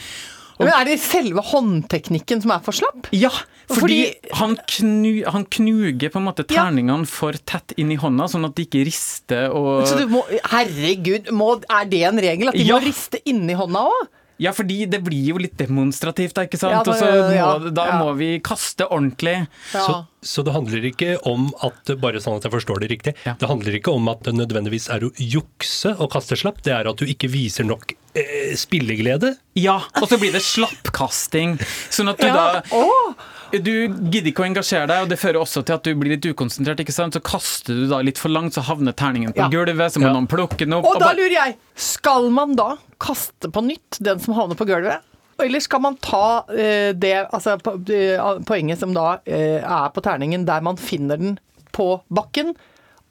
Men 0.58 0.68
er 0.68 0.84
det 0.86 1.00
selve 1.02 1.42
håndteknikken 1.42 2.42
som 2.44 2.52
er 2.54 2.60
for 2.62 2.72
slapp? 2.76 3.08
Ja, 3.12 3.30
fordi, 3.66 3.80
Fordi- 4.14 4.34
han, 4.38 4.56
knu, 4.68 5.24
han 5.26 5.44
knuger 5.46 6.10
på 6.12 6.20
en 6.20 6.26
måte 6.28 6.44
Ja. 6.50 6.64
terningene 6.70 7.06
for 7.08 7.32
tett 7.32 7.72
inn 7.76 7.90
i 7.90 7.96
hånda, 7.96 8.28
sånn 8.30 8.44
at 8.46 8.54
de 8.54 8.64
ikke 8.66 8.84
rister 8.86 9.50
og 9.50 9.86
Så 9.88 9.98
du 9.98 10.06
må, 10.06 10.22
herregud, 10.52 11.30
må, 11.32 11.62
er 11.68 11.84
det 11.86 12.02
en 12.04 12.18
regel? 12.18 12.48
At 12.48 12.54
de 12.54 12.64
Ja. 12.64 12.78
må 12.78 12.84
riste 12.84 13.18
inni 13.26 13.54
hånda 13.54 13.86
òg? 13.88 14.08
Ja, 14.42 14.50
fordi 14.52 14.84
det 14.90 14.98
blir 15.06 15.28
jo 15.30 15.36
litt 15.38 15.56
demonstrativt, 15.56 16.34
da, 16.34 16.42
ikke 16.48 16.58
sant? 16.58 16.72
Ja, 16.74 16.80
Og 16.80 16.98
så 16.98 17.06
det- 17.06 17.20
må, 17.22 17.34
ja, 17.36 17.70
da 17.70 17.84
ja. 17.86 17.98
må 18.02 18.16
vi 18.18 18.40
kaste 18.40 18.88
ordentlig. 18.90 19.46
Så, 19.70 20.06
så 20.22 20.42
det 20.44 20.52
handler 20.56 20.82
ikke 20.90 21.18
om 21.30 21.52
at 21.62 21.84
bare 22.00 22.18
sånn 22.18 22.36
at 22.40 22.42
jeg 22.48 22.52
forstår 22.52 22.80
det 22.80 22.90
riktig, 22.90 23.14
Ja. 23.24 23.34
det 23.38 23.46
handler 23.48 23.78
ikke 23.78 23.94
om 23.94 24.08
at 24.08 24.22
det 24.24 24.34
nødvendigvis 24.34 24.88
er 24.90 25.06
å 25.06 25.12
jukse 25.14 25.94
og 26.00 26.10
kaste 26.10 26.34
slapp, 26.36 26.62
det 26.62 26.72
er 26.74 26.88
at 26.90 26.96
du 26.96 27.06
ikke 27.06 27.30
viser 27.30 27.64
nok 27.64 27.94
eh, 28.16 28.54
spilleglede. 28.58 29.36
Ja, 29.54 29.78
og 30.02 30.08
så 30.08 30.18
blir 30.18 30.32
det 30.32 30.42
slappkasting. 30.42 31.58
Sånn 31.90 32.08
at 32.10 32.18
du 32.18 32.26
Ja. 32.26 32.34
da 32.34 32.62
Å, 32.74 33.14
Du 33.62 33.70
gidder 34.10 34.30
ikke 34.32 34.42
å 34.42 34.48
engasjere 34.48 34.88
deg, 34.90 35.02
og 35.04 35.08
det 35.12 35.18
fører 35.20 35.38
også 35.38 35.62
til 35.64 35.76
at 35.76 35.84
du 35.86 35.92
blir 35.94 36.16
litt 36.16 36.26
ukonsentrert. 36.26 36.80
ikke 36.82 36.92
sant? 36.92 37.14
Så 37.14 37.20
kaster 37.22 37.74
du 37.74 37.86
da 37.88 38.00
litt 38.02 38.18
for 38.18 38.28
langt, 38.32 38.54
så 38.56 38.62
havner 38.66 38.92
terningen 38.92 39.32
på 39.32 39.38
Ja. 39.44 39.48
gulvet, 39.48 39.92
så 39.92 40.00
må 40.02 40.08
Ja. 40.08 40.12
noen 40.12 40.26
plukke 40.26 40.58
den 40.64 40.72
opp. 40.74 40.84
Og 40.86 40.98
da 40.98 41.06
bare- 41.12 41.16
lurer 41.16 41.30
jeg, 41.30 41.56
skal 41.76 42.30
man 42.30 42.56
da 42.56 42.76
kaste 42.98 43.50
på 43.52 43.62
nytt 43.64 43.98
den 44.02 44.18
som 44.18 44.34
havner 44.34 44.56
på 44.56 44.66
gulvet? 44.66 44.98
Eller 45.38 45.60
skal 45.60 45.80
man 45.80 45.96
ta 45.96 46.44
eh, 46.50 46.92
det, 46.92 47.28
altså 47.32 47.54
eh, 47.54 48.38
poenget 48.44 48.78
som 48.78 48.92
da 48.94 49.18
eh, 49.26 49.60
er 49.62 49.88
på 49.90 50.00
terningen, 50.02 50.44
der 50.46 50.60
man 50.60 50.76
finner 50.76 51.16
den 51.18 51.38
på 51.72 52.00
bakken, 52.12 52.54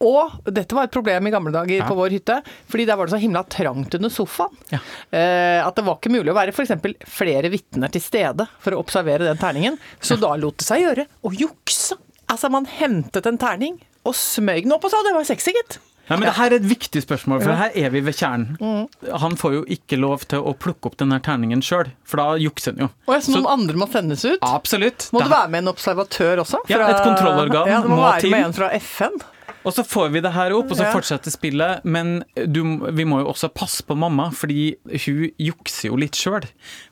Og 0.02 0.32
dette 0.52 0.76
var 0.76 0.84
et 0.90 0.92
problem 0.92 1.28
i 1.28 1.32
gamle 1.32 1.52
dager 1.54 1.78
Ja. 1.78 1.86
på 1.88 1.96
vår 1.96 2.10
hytte, 2.12 2.42
fordi 2.68 2.86
der 2.86 2.96
var 2.98 3.06
det 3.08 3.14
så 3.14 3.22
himla 3.22 3.44
trangt 3.48 3.94
under 3.96 4.10
sofaen. 4.10 4.52
Ja. 4.74 4.80
Eh, 5.12 5.66
at 5.66 5.76
det 5.76 5.86
var 5.86 5.96
ikke 6.00 6.12
mulig 6.12 6.32
å 6.34 6.36
være 6.36 6.52
f.eks. 6.52 6.74
flere 7.08 7.50
vitner 7.50 7.92
til 7.94 8.02
stede 8.02 8.48
for 8.60 8.72
å 8.76 8.80
observere 8.84 9.24
den 9.30 9.38
terningen. 9.38 9.78
Så 10.02 10.18
da 10.20 10.36
lot 10.36 10.58
det 10.58 10.66
seg 10.68 10.82
gjøre 10.84 11.08
å 11.24 11.32
jukse. 11.32 11.96
Altså, 12.28 12.50
man 12.52 12.66
hentet 12.66 13.26
en 13.30 13.38
terning 13.38 13.80
og 14.04 14.14
smøg 14.16 14.64
den 14.64 14.74
opp 14.74 14.84
og 14.84 14.92
sa 14.92 14.98
det 15.06 15.14
var 15.16 15.24
sexy, 15.24 15.52
gitt. 15.56 15.78
Ja, 16.10 16.18
men 16.18 16.28
det 16.28 16.34
her 16.36 16.52
er 16.52 16.56
et 16.60 16.66
viktig 16.68 17.00
spørsmål, 17.06 17.40
for 17.46 17.56
her 17.56 17.72
er 17.80 17.90
vi 17.94 18.02
ved 18.04 18.14
kjernen. 18.20 18.58
Mm. 18.60 18.88
Han 19.22 19.38
får 19.40 19.54
jo 19.56 19.62
ikke 19.72 19.96
lov 20.02 20.26
til 20.28 20.44
å 20.44 20.52
plukke 20.60 20.90
opp 20.90 20.98
denne 21.00 21.22
terningen 21.24 21.62
sjøl, 21.64 21.94
for 22.04 22.20
da 22.20 22.26
jukser 22.44 22.74
han 22.76 22.82
jo. 22.84 22.90
Og 23.08 23.14
jeg, 23.16 23.24
så 23.24 23.38
noen 23.38 23.48
andre 23.54 23.80
må 23.80 23.88
sendes 23.88 24.26
ut. 24.28 24.40
Absolutt. 24.44 25.08
Må 25.16 25.22
Det 25.24 25.30
det 25.30 25.32
være 25.38 25.50
med 25.54 25.64
en 25.64 25.72
observatør 25.72 26.42
også? 26.44 26.60
Ja, 26.68 26.82
et 26.90 27.00
kontrollorgan 27.08 27.72
Ja, 27.72 27.80
det 27.86 27.88
må, 27.90 27.96
må 27.96 28.04
være 28.04 28.20
til. 28.20 28.32
med 28.36 28.50
en 28.50 28.58
fra 28.58 28.68
FN. 28.84 29.16
Og 29.64 29.72
så 29.76 29.84
får 29.88 30.10
vi 30.12 30.22
det 30.24 30.34
her 30.36 30.54
opp, 30.56 30.72
og 30.74 30.78
så 30.78 30.90
fortsetter 30.92 31.32
spillet. 31.34 31.84
Men 31.88 32.18
du, 32.36 32.62
vi 32.92 33.06
må 33.08 33.22
jo 33.22 33.30
også 33.32 33.50
passe 33.56 33.86
på 33.88 33.96
mamma, 33.96 34.30
fordi 34.36 34.74
hun 35.06 35.22
jukser 35.40 35.90
jo 35.90 36.00
litt 36.02 36.20
sjøl. 36.20 36.44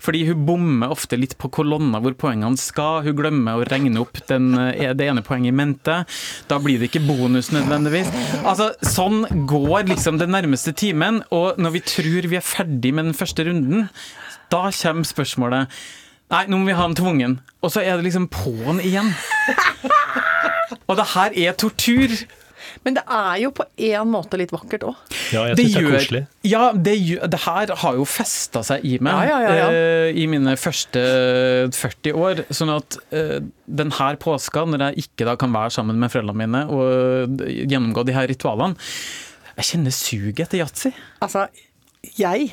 Fordi 0.02 0.24
hun 0.30 0.46
bommer 0.48 0.94
ofte 0.94 1.20
litt 1.20 1.36
på 1.42 1.52
kolonna 1.52 2.00
hvor 2.04 2.16
poengene 2.24 2.60
skal. 2.60 3.02
Hun 3.06 3.18
glemmer 3.20 3.60
å 3.60 3.68
regne 3.68 4.00
opp 4.04 4.22
den, 4.32 4.54
eh, 4.56 4.94
det 4.96 5.10
ene 5.12 5.24
poenget 5.26 5.52
i 5.52 5.58
mente. 5.62 5.98
Da 6.48 6.60
blir 6.64 6.80
det 6.80 6.92
ikke 6.92 7.04
bonus 7.08 7.52
nødvendigvis. 7.52 8.12
Altså, 8.46 8.72
Sånn 8.92 9.26
går 9.50 9.90
liksom 9.92 10.18
den 10.22 10.32
nærmeste 10.34 10.74
timen, 10.78 11.22
og 11.32 11.60
når 11.62 11.76
vi 11.76 11.82
tror 11.86 12.28
vi 12.32 12.40
er 12.40 12.46
ferdig 12.46 12.94
med 12.96 13.10
den 13.10 13.18
første 13.18 13.46
runden, 13.48 13.90
da 14.52 14.70
kommer 14.72 15.08
spørsmålet 15.08 15.82
Nei, 16.32 16.46
nå 16.48 16.62
må 16.62 16.70
vi 16.70 16.76
ha 16.78 16.86
den 16.88 16.96
tvungen. 16.96 17.34
Og 17.60 17.74
så 17.74 17.82
er 17.84 17.98
det 18.00 18.06
liksom 18.06 18.30
på'n 18.32 18.78
igjen. 18.80 19.10
Og 20.88 20.96
det 20.96 21.10
her 21.12 21.36
er 21.36 21.58
tortur. 21.60 22.14
Men 22.82 22.96
det 22.98 23.04
er 23.14 23.36
jo 23.44 23.52
på 23.54 23.66
en 23.86 24.10
måte 24.10 24.38
litt 24.42 24.52
vakkert 24.54 24.86
òg. 24.90 25.02
Ja, 25.30 25.44
jeg 25.52 25.58
syns 25.60 25.74
det 25.76 25.82
er 25.82 25.88
koselig. 25.94 26.22
Ja, 26.50 26.62
det, 26.74 26.94
gjør, 26.98 27.28
det 27.30 27.40
her 27.44 27.74
har 27.84 27.98
jo 28.00 28.06
festa 28.10 28.64
seg 28.66 28.86
i 28.90 28.96
meg 29.04 29.30
Ja, 29.30 29.38
ja, 29.38 29.42
ja, 29.44 29.58
ja. 29.60 29.68
eh, 29.70 30.18
i 30.18 30.26
mine 30.30 30.56
første 30.58 31.04
40 31.78 32.18
år. 32.18 32.42
Sånn 32.50 32.72
at 32.74 32.98
uh, 33.14 33.38
den 33.70 33.94
her 34.00 34.18
påska, 34.22 34.66
når 34.66 34.88
jeg 34.88 35.06
ikke 35.06 35.28
da 35.30 35.36
kan 35.40 35.54
være 35.54 35.76
sammen 35.78 36.02
med 36.02 36.14
foreldrene 36.14 36.42
mine 36.42 36.64
og 36.74 37.38
eh, 37.46 37.62
gjennomgå 37.70 38.06
de 38.08 38.16
her 38.18 38.26
ritualene, 38.32 38.90
jeg 39.60 39.68
kjenner 39.68 39.94
suget 39.94 40.46
etter 40.48 40.64
yatzy. 40.64 40.92
Altså, 41.22 41.46
jeg 42.18 42.50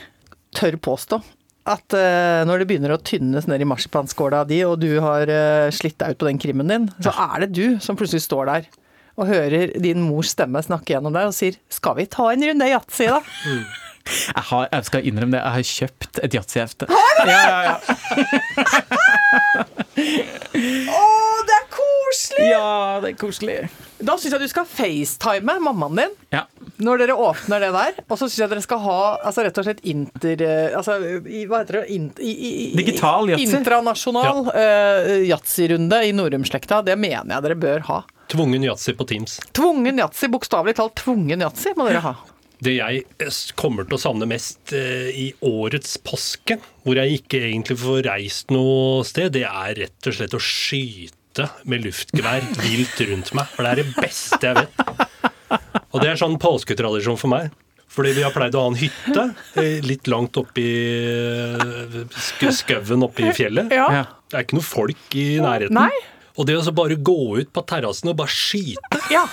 tør 0.59 0.77
påstå 0.85 1.23
at 1.69 1.97
uh, 1.97 2.45
når 2.49 2.62
det 2.62 2.67
begynner 2.69 2.93
å 2.93 3.01
tynnes 3.01 3.49
ned 3.49 3.64
i 3.64 3.69
marsipanskåla 3.69 4.43
di, 4.49 4.61
og 4.69 4.77
du 4.85 4.91
har 5.05 5.29
uh, 5.29 5.73
slitt 5.73 5.97
deg 6.01 6.12
ut 6.12 6.21
på 6.21 6.29
den 6.29 6.41
krimmen 6.41 6.69
din, 6.69 6.87
så 7.01 7.17
er 7.31 7.47
det 7.47 7.51
du 7.57 7.81
som 7.85 7.97
plutselig 7.97 8.27
står 8.27 8.53
der 8.53 8.69
og 9.18 9.26
hører 9.28 9.72
din 9.83 10.00
mors 10.07 10.31
stemme 10.37 10.62
snakke 10.62 10.92
gjennom 10.94 11.12
deg 11.16 11.24
og 11.28 11.35
sier 11.37 11.54
'skal 11.68 11.94
vi 11.98 12.07
ta 12.07 12.31
en 12.33 12.44
runde 12.48 12.66
yatzy', 12.70 13.09
da'? 13.11 13.22
Jeg, 14.09 14.40
har, 14.48 14.64
jeg 14.72 14.85
skal 14.88 15.04
innrømme 15.04 15.37
det, 15.37 15.42
jeg 15.44 15.52
har 15.52 15.62
kjøpt 15.68 16.18
et 16.24 16.33
yatzyhefte. 16.38 16.85
Ja, 17.28 17.40
ja, 17.44 17.61
ja. 17.66 17.76
Å, 19.98 21.02
det 21.48 21.57
er 21.59 21.66
koselig! 21.74 22.46
ja, 22.48 22.68
det 23.02 23.09
er 23.12 23.16
koselig. 23.20 23.57
Da 23.98 24.14
syns 24.16 24.33
jeg 24.37 24.40
du 24.44 24.48
skal 24.48 24.66
facetime 24.70 25.57
mammaen 25.61 25.96
din 25.98 26.12
Ja. 26.33 26.44
når 26.78 27.00
dere 27.02 27.14
åpner 27.18 27.61
det 27.66 27.70
der. 27.74 27.92
Og 28.09 28.14
så 28.16 28.28
syns 28.28 28.38
jeg 28.44 28.50
dere 28.52 28.62
skal 28.64 28.78
ha 28.85 28.98
altså, 29.26 29.42
rett 29.44 29.59
og 29.61 29.66
slett 29.66 29.83
inter... 29.85 30.37
eh, 30.46 30.76
Altså, 30.78 30.92
i, 31.26 31.42
hva 31.50 31.59
heter 31.64 31.81
det? 31.81 31.85
Int, 31.96 32.16
i, 32.22 32.33
i, 32.33 32.52
Digital 32.78 33.28
yatzy. 33.35 33.48
Intranasjonal 33.59 34.38
eh, 34.54 35.26
yatzy-runde 35.28 35.98
i 36.07 36.11
Norumslekta. 36.16 36.76
Det 36.87 36.94
mener 36.96 37.35
jeg 37.37 37.42
dere 37.48 37.59
bør 37.59 37.81
ha. 37.90 37.98
Tvungen 38.29 38.64
yatzy 38.67 38.93
på 38.99 39.07
Teams. 39.09 39.38
Tvungen 39.57 39.99
yatzy, 40.03 40.29
bokstavelig 40.33 40.75
talt 40.79 40.95
tvungen 41.01 41.41
yatzy, 41.47 41.73
må 41.79 41.87
dere 41.88 42.03
ha. 42.05 42.14
Det 42.59 42.73
jeg 42.75 43.05
eh, 43.23 43.37
kommer 43.57 43.87
til 43.87 43.95
å 43.95 44.01
savne 44.03 44.27
mest 44.29 44.73
eh, 44.75 45.09
i 45.14 45.29
årets 45.47 45.95
påske, 46.03 46.57
hvor 46.83 46.99
jeg 46.99 47.21
ikke 47.21 47.41
egentlig 47.53 47.77
får 47.79 48.03
reist 48.09 48.51
noe 48.51 49.05
sted, 49.07 49.31
det 49.37 49.45
er 49.47 49.79
rett 49.79 50.09
og 50.11 50.17
slett 50.19 50.35
å 50.35 50.41
skyte 50.43 51.47
med 51.71 51.85
luftgevær 51.87 52.43
vilt 52.64 52.99
rundt 53.07 53.31
meg. 53.38 53.47
For 53.55 53.62
det 53.62 53.71
er 53.71 53.81
det 53.85 53.95
beste 53.95 54.43
jeg 54.43 54.59
vet. 54.59 55.57
Og 55.95 56.03
det 56.03 56.11
er 56.11 56.19
sånn 56.21 56.35
påsketradisjon 56.43 57.21
for 57.21 57.31
meg. 57.33 57.55
Fordi 57.88 58.11
vi 58.19 58.23
har 58.27 58.35
pleid 58.35 58.55
å 58.59 58.67
ha 58.67 58.69
en 58.73 58.77
hytte 58.79 59.23
eh, 59.59 59.79
litt 59.87 60.11
langt 60.11 60.37
oppi 60.43 60.67
sk- 62.12 62.53
skauen 62.53 63.07
oppe 63.07 63.25
i 63.31 63.33
fjellet. 63.35 63.71
Det 63.71 64.37
er 64.37 64.45
ikke 64.45 64.59
noe 64.59 64.67
folk 64.67 65.17
i 65.19 65.29
nærheten. 65.43 65.79
Nei. 65.79 65.95
Og 66.38 66.46
det 66.48 66.55
å 66.59 66.64
så 66.64 66.72
bare 66.74 66.94
gå 66.94 67.18
ut 67.40 67.53
på 67.53 67.62
terrassen 67.66 68.11
og 68.12 68.18
bare 68.20 68.31
skyte 68.33 69.01
Ja. 69.14 69.27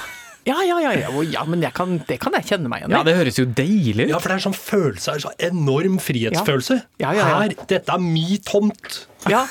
Ja, 0.45 0.59
ja, 0.61 0.75
ja, 0.77 0.91
ja, 0.93 1.09
ja 1.25 1.43
men 1.49 1.63
jeg 1.65 1.73
kan, 1.73 1.95
det 2.05 2.19
kan 2.21 2.35
jeg 2.37 2.45
kjenne 2.45 2.69
meg 2.69 2.83
igjen 2.83 2.91
i. 2.91 2.97
ja, 2.99 3.03
det 3.07 3.15
høres 3.17 3.39
jo 3.39 3.45
deilig 3.49 4.03
ut. 4.05 4.11
Ja, 4.11 4.19
for 4.21 4.29
det 4.29 4.35
er 4.37 4.43
sånn 4.43 4.53
følelse, 4.57 5.15
sånn 5.23 5.39
enorm 5.47 5.95
frihetsfølelse. 5.97 6.77
Ja. 7.01 7.09
Ja, 7.09 7.13
ja, 7.17 7.23
ja. 7.31 7.39
Her, 7.47 7.55
dette 7.71 7.95
er 7.95 8.03
mi 8.03 8.37
tomt. 8.45 8.99
Ja. 9.25 9.41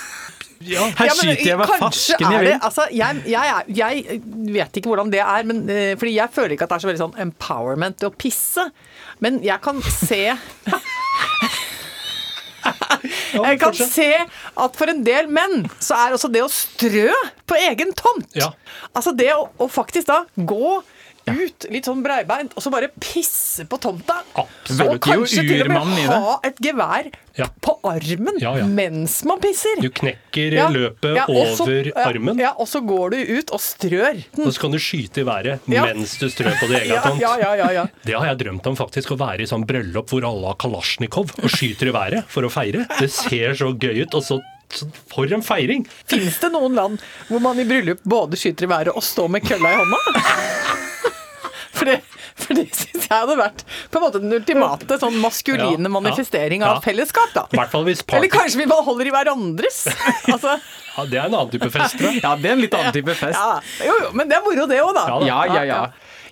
Ja. 0.62 0.84
Her 0.96 1.10
Ja, 1.10 1.16
skyter 1.18 1.48
jeg 1.50 1.58
meg 1.58 1.72
farsken 1.82 2.22
jeg 2.30 2.38
er 2.38 2.46
vil. 2.46 2.54
altså, 2.68 2.86
jeg, 2.94 3.24
jeg, 3.26 3.74
jeg 3.74 4.20
vet 4.54 4.78
ikke 4.78 4.92
hvordan 4.92 5.10
det 5.12 5.18
er, 5.24 5.42
men, 5.50 5.64
eh, 5.68 5.90
fordi 5.98 6.14
jeg 6.14 6.30
føler 6.32 6.54
ikke 6.54 6.68
at 6.68 6.76
det 6.76 6.78
er 6.78 6.84
så 6.86 6.92
veldig 6.92 7.02
sånn 7.02 7.18
empowerment 7.26 8.06
å 8.06 8.12
pisse. 8.14 8.68
Men 9.26 9.42
jeg 9.42 9.58
kan 9.66 9.82
se 9.82 10.22
Jeg 13.34 13.60
kan 13.60 13.74
se 13.76 14.08
at 14.64 14.78
for 14.78 14.90
en 14.92 15.02
del 15.06 15.28
menn 15.32 15.64
så 15.82 15.98
er 15.98 16.16
også 16.16 16.30
det 16.32 16.44
å 16.44 16.50
strø 16.52 17.08
på 17.48 17.58
egen 17.68 17.92
tomt 17.98 18.34
Ja. 18.38 18.52
Altså 18.94 19.12
det 19.16 19.30
å, 19.34 19.48
å 19.58 19.68
faktisk 19.70 20.08
da 20.10 20.22
gå 20.36 20.76
ut 21.26 21.64
litt 21.72 21.87
sånn 21.88 22.02
breibeint 22.04 22.52
og 22.56 22.62
så 22.64 22.70
bare 22.74 22.90
pisse 23.00 23.64
på 23.70 23.78
tomta. 23.80 24.18
Absolutt. 24.37 24.90
Og 24.96 25.00
kanskje 25.06 25.44
til 25.48 25.62
og 25.64 25.70
med 25.72 26.08
ha 26.10 26.34
et 26.44 26.58
gevær 26.60 27.08
Ja. 27.34 27.48
på 27.60 27.72
armen 27.82 28.37
Ja, 28.38 28.52
ja. 28.60 28.66
mens 28.70 29.24
man 29.26 29.40
pisser. 29.42 29.80
Du 29.82 29.88
knekker 29.90 30.54
løpet 30.70 31.16
ja, 31.16 31.24
og 31.26 31.60
over 31.64 31.88
ja, 31.88 31.94
armen, 32.06 32.38
Ja, 32.38 32.52
og 32.58 32.68
så 32.70 32.80
går 32.84 33.10
du 33.16 33.16
ut 33.40 33.50
og 33.50 33.60
strør. 33.60 34.20
og 34.44 34.52
så 34.52 34.60
kan 34.60 34.70
du 34.70 34.78
skyte 34.78 35.24
i 35.24 35.26
været 35.26 35.66
mens 35.66 36.16
du 36.20 36.28
strør 36.30 36.54
på 36.60 36.68
din 36.70 36.76
egen 36.84 37.02
tomt. 37.02 37.20
ja, 37.20 37.32
ja, 37.40 37.54
ja, 37.56 37.70
ja. 37.80 37.87
Det 38.06 38.14
har 38.14 38.26
jeg 38.26 38.38
drømt 38.44 38.66
om, 38.70 38.76
faktisk. 38.76 39.10
Å 39.16 39.18
være 39.18 39.42
i 39.42 39.50
sånn 39.50 39.64
bryllup 39.66 40.10
hvor 40.12 40.24
alle 40.28 40.46
har 40.52 40.60
kalasjnikov 40.60 41.32
og 41.42 41.50
skyter 41.50 41.88
i 41.90 41.96
været 41.96 42.24
for 42.28 42.44
å 42.46 42.52
feire. 42.52 42.87
Det 43.00 43.10
ser 43.10 43.54
så 43.58 43.72
gøy 43.74 44.04
ut. 44.04 44.14
Og 44.14 44.22
så, 44.22 44.38
så 44.70 44.87
For 45.10 45.26
en 45.34 45.42
feiring! 45.42 45.87
Fins 46.06 46.38
det 46.38 46.52
noen 46.54 46.74
land 46.78 47.02
hvor 47.28 47.40
man 47.42 47.58
i 47.58 47.64
bryllup 47.66 48.04
både 48.04 48.37
skyter 48.38 48.68
i 48.68 48.70
været 48.76 48.94
og 48.94 49.02
står 49.02 49.28
med 49.34 49.42
kølla 49.48 49.74
i 49.74 49.80
hånda? 49.82 50.02
For 51.74 51.88
det, 51.90 51.96
for 52.38 52.54
det 52.58 52.64
syns 52.70 53.08
jeg 53.08 53.10
hadde 53.12 53.34
vært 53.38 53.64
på 53.90 53.98
en 53.98 54.04
måte 54.04 54.20
den 54.22 54.32
ultimate 54.37 54.98
sånn 55.02 55.16
maskuline 55.22 55.74
Ja, 55.74 55.88
ja, 55.88 55.92
manifestering 55.96 56.62
ja. 56.64 56.72
av 56.76 56.84
fellesskap, 56.87 57.32
da. 57.34 57.44
Eller 57.50 58.30
kanskje 58.32 58.62
vi 58.62 58.66
bare 58.70 58.87
holder 58.87 59.10
i 59.10 59.14
hverandres. 59.14 59.84
Altså, 60.34 60.56
Ja, 60.94 61.04
det 61.10 61.18
er 61.18 61.24
en 61.26 61.34
annen 61.34 61.50
type 61.50 61.70
fest, 61.74 61.98
da. 61.98 62.12
Ja, 62.22 62.34
det 62.38 62.50
er 62.52 62.54
en 62.56 62.62
litt 62.62 62.74
annen 62.78 62.94
type 62.94 63.14
fest. 63.18 63.34
ja, 63.38 63.88
jo, 63.88 63.96
jo, 64.06 64.12
men 64.14 64.30
det 64.30 64.38
er 64.38 64.44
moro, 64.46 64.66
det 64.70 64.78
òg, 64.84 64.92
da. 64.96 65.06
Ja 65.10 65.18
da. 65.18 65.26
Ja, 65.26 65.40
ja, 65.58 65.64
ja. 65.72 65.80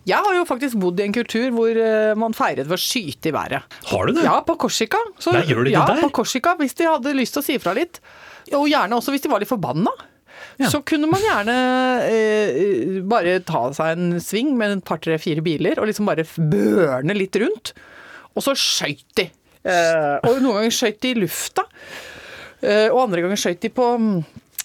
Jeg 0.08 0.18
har 0.18 0.34
jo 0.34 0.42
faktisk 0.48 0.78
bodd 0.82 0.98
i 0.98 1.04
en 1.06 1.12
kultur 1.14 1.52
hvor 1.54 1.76
eh, 1.78 2.12
man 2.18 2.34
feiret 2.34 2.66
ved 2.66 2.74
å 2.74 2.80
skyte 2.80 3.30
i 3.30 3.34
været. 3.34 3.74
Har 3.90 4.08
du 4.08 4.16
det? 4.16 4.24
Ja, 4.26 4.40
på 4.46 4.56
Korsika. 4.58 4.98
Så, 5.22 5.30
Nei, 5.34 5.44
gjør 5.46 5.62
de 5.62 5.70
det 5.70 5.76
ja, 5.76 5.84
der? 5.86 6.00
på 6.02 6.10
Korsika, 6.22 6.56
hvis 6.58 6.74
de 6.78 6.88
hadde 6.90 7.12
lyst 7.14 7.36
til 7.36 7.42
å 7.42 7.46
si 7.46 7.58
fra 7.62 7.74
litt. 7.78 8.00
Og 8.58 8.66
gjerne 8.70 8.98
også 8.98 9.14
hvis 9.14 9.22
de 9.22 9.30
var 9.30 9.42
litt 9.44 9.50
forbanna. 9.52 9.92
Så 10.70 10.82
kunne 10.86 11.08
man 11.10 11.22
gjerne 11.24 11.56
eh, 12.08 12.98
bare 13.08 13.38
ta 13.46 13.64
seg 13.74 13.96
en 13.96 14.18
sving 14.22 14.52
med 14.58 14.76
et 14.76 14.84
par, 14.86 15.00
tre, 15.02 15.16
fire 15.22 15.44
biler 15.44 15.80
og 15.80 15.88
liksom 15.88 16.08
bare 16.08 16.26
børne 16.36 17.16
litt 17.16 17.38
rundt. 17.40 17.72
Og 18.36 18.44
så 18.44 18.54
skøyt 18.58 19.06
de. 19.18 19.28
Eh, 19.62 20.16
og 20.26 20.40
noen 20.42 20.60
ganger 20.60 20.74
skøyt 20.74 21.00
de 21.04 21.12
i 21.12 21.20
lufta. 21.22 21.66
Eh, 22.62 22.88
og 22.92 23.06
andre 23.06 23.24
ganger 23.24 23.40
skøyt 23.40 23.62
de 23.64 23.72
på 23.74 23.88
mm, 23.98 24.16